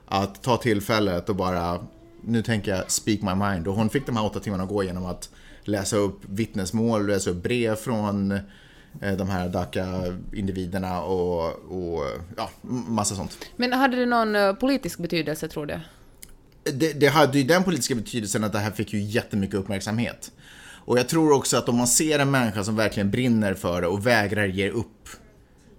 [0.09, 1.87] Att ta tillfället och bara,
[2.24, 3.68] nu tänker jag speak my mind.
[3.68, 5.29] Och hon fick de här åtta timmarna att gå genom att
[5.64, 8.33] läsa upp vittnesmål, läsa upp brev från
[9.03, 12.05] eh, de här DACA-individerna och, och
[12.37, 12.51] ja,
[12.89, 13.39] massa sånt.
[13.57, 15.81] Men hade det någon eh, politisk betydelse, tror du?
[16.73, 20.33] Det, det hade ju den politiska betydelsen att det här fick ju jättemycket uppmärksamhet.
[20.87, 23.87] Och jag tror också att om man ser en människa som verkligen brinner för det
[23.87, 25.09] och vägrar ge upp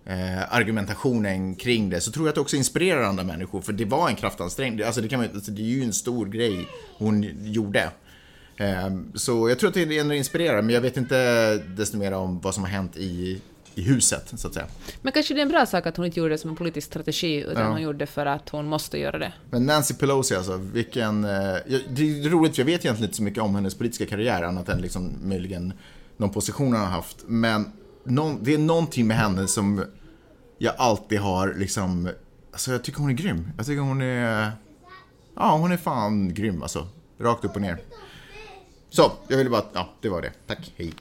[0.06, 3.86] eh, argumentationen kring det så tror jag att det också inspirerar andra människor för det
[3.86, 4.86] var en kraftansträngning.
[4.86, 6.68] Alltså det, kan man, alltså det är ju en stor grej
[6.98, 7.90] hon gjorde.
[8.58, 12.40] Eh, Så jag tror att det ändå inspirerar, men jag vet inte desto mer om
[12.40, 13.42] vad som har hänt i,
[13.78, 14.66] i huset, så att säga.
[15.02, 16.88] Men kanske det är en bra sak att hon inte gjorde det som en politisk
[16.88, 19.34] strategi, utan hon gjorde det för att hon måste göra det.
[19.50, 21.24] Men Nancy Pelosi alltså, vilken...
[21.24, 21.30] eh,
[21.90, 24.70] Det är roligt, för jag vet egentligen inte så mycket om hennes politiska karriär, annat
[24.70, 25.74] än liksom möjligen
[26.18, 27.18] någon position hon har haft.
[27.28, 27.72] Men
[28.04, 29.86] någon, det är någonting med henne som
[30.58, 32.10] jag alltid har liksom...
[32.52, 33.50] Alltså jag tycker hon är grym.
[33.58, 34.52] Jag tycker hon är...
[35.36, 36.88] Ja, hon är fan grym alltså.
[37.20, 37.78] Rakt upp och ner.
[38.90, 39.64] Så, jag ville bara...
[39.74, 40.32] Ja, det var det.
[40.48, 40.94] Tack, hej.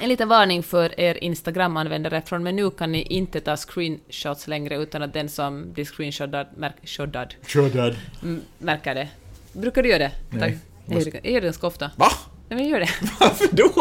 [0.00, 4.76] En liten varning för er Instagram-användare, från med nu kan ni inte ta screenshots längre
[4.76, 7.96] utan att den som blir screenshotad märk, shoddad, Trodad.
[8.22, 9.08] m- märker det.
[9.52, 10.12] Brukar du göra det?
[10.30, 10.58] Nej.
[10.86, 11.90] Jag gör jag gör det ganska ofta.
[11.96, 12.06] Va?
[12.48, 12.88] Nej men gör det.
[13.20, 13.72] Varför då?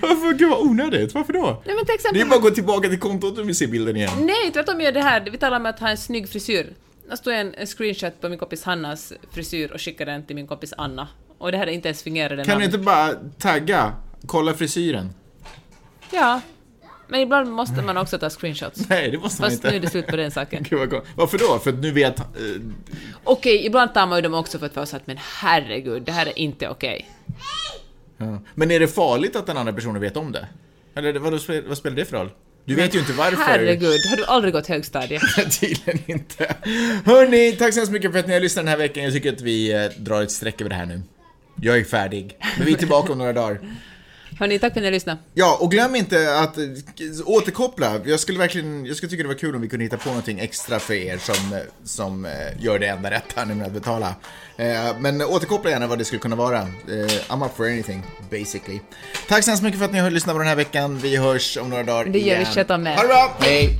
[0.00, 0.32] Varför?
[0.38, 1.14] Gud vad onödigt.
[1.14, 1.62] Varför då?
[1.66, 2.28] Nej men till Det är exempel...
[2.28, 4.10] bara att gå tillbaka till kontot och vi ser bilden igen.
[4.20, 5.20] Nej, tvärtom gör det här.
[5.30, 6.72] Vi talar om att ha en snygg frisyr.
[7.08, 10.46] Jag stod en, en screenshot på min kompis Hannas frisyr och skickade den till min
[10.46, 11.08] kompis Anna.
[11.38, 12.60] Och det här är inte ens fingerade Kan namn.
[12.60, 13.92] du inte bara tagga,
[14.26, 15.10] kolla frisyren?
[16.14, 16.40] Ja.
[17.08, 18.80] Men ibland måste man också ta screenshots.
[18.88, 19.70] Nej, det måste man Fast inte.
[19.70, 20.62] nu är det slut på den saken.
[20.70, 21.04] Gud vad gott.
[21.16, 21.58] Varför då?
[21.58, 22.18] För att nu vet...
[22.20, 22.24] eh,
[23.24, 26.12] Okej, ibland tar man ju dem också för att få så att men herregud, det
[26.12, 27.08] här är inte okej.
[28.18, 28.38] ja.
[28.54, 30.46] Men är det farligt att den andra personen vet om det?
[30.94, 31.32] Eller vad,
[31.68, 32.30] vad spelar det för roll?
[32.64, 33.36] Du vet ju inte varför.
[33.36, 35.22] Herregud, har du aldrig gått högstadiet?
[35.60, 36.54] Tydligen inte.
[37.04, 39.04] Hörni, tack så hemskt mycket för att ni har lyssnat den här veckan.
[39.04, 41.02] Jag tycker att vi eh, drar ett streck över det här nu.
[41.60, 42.36] Jag är färdig.
[42.58, 43.60] Men vi är tillbaka om några dagar.
[44.38, 45.18] Hörni, tack för att ni lyssnade.
[45.34, 46.58] Ja, och glöm inte att
[47.24, 48.00] återkoppla.
[48.04, 50.38] Jag skulle verkligen, jag skulle tycka det var kul om vi kunde hitta på någonting
[50.38, 54.14] extra för er som, som eh, gör det enda rätta, nämligen att betala.
[54.56, 54.66] Eh,
[54.98, 56.58] Men återkoppla gärna vad det skulle kunna vara.
[56.58, 56.66] Eh,
[57.28, 58.80] I'm up for anything, basically.
[59.28, 60.98] Tack så hemskt mycket för att ni har lyssnat på den här veckan.
[60.98, 62.54] Vi hörs om några dagar Det gör vi igen.
[62.54, 62.94] kött med.
[62.96, 63.78] Ha det bra, hej!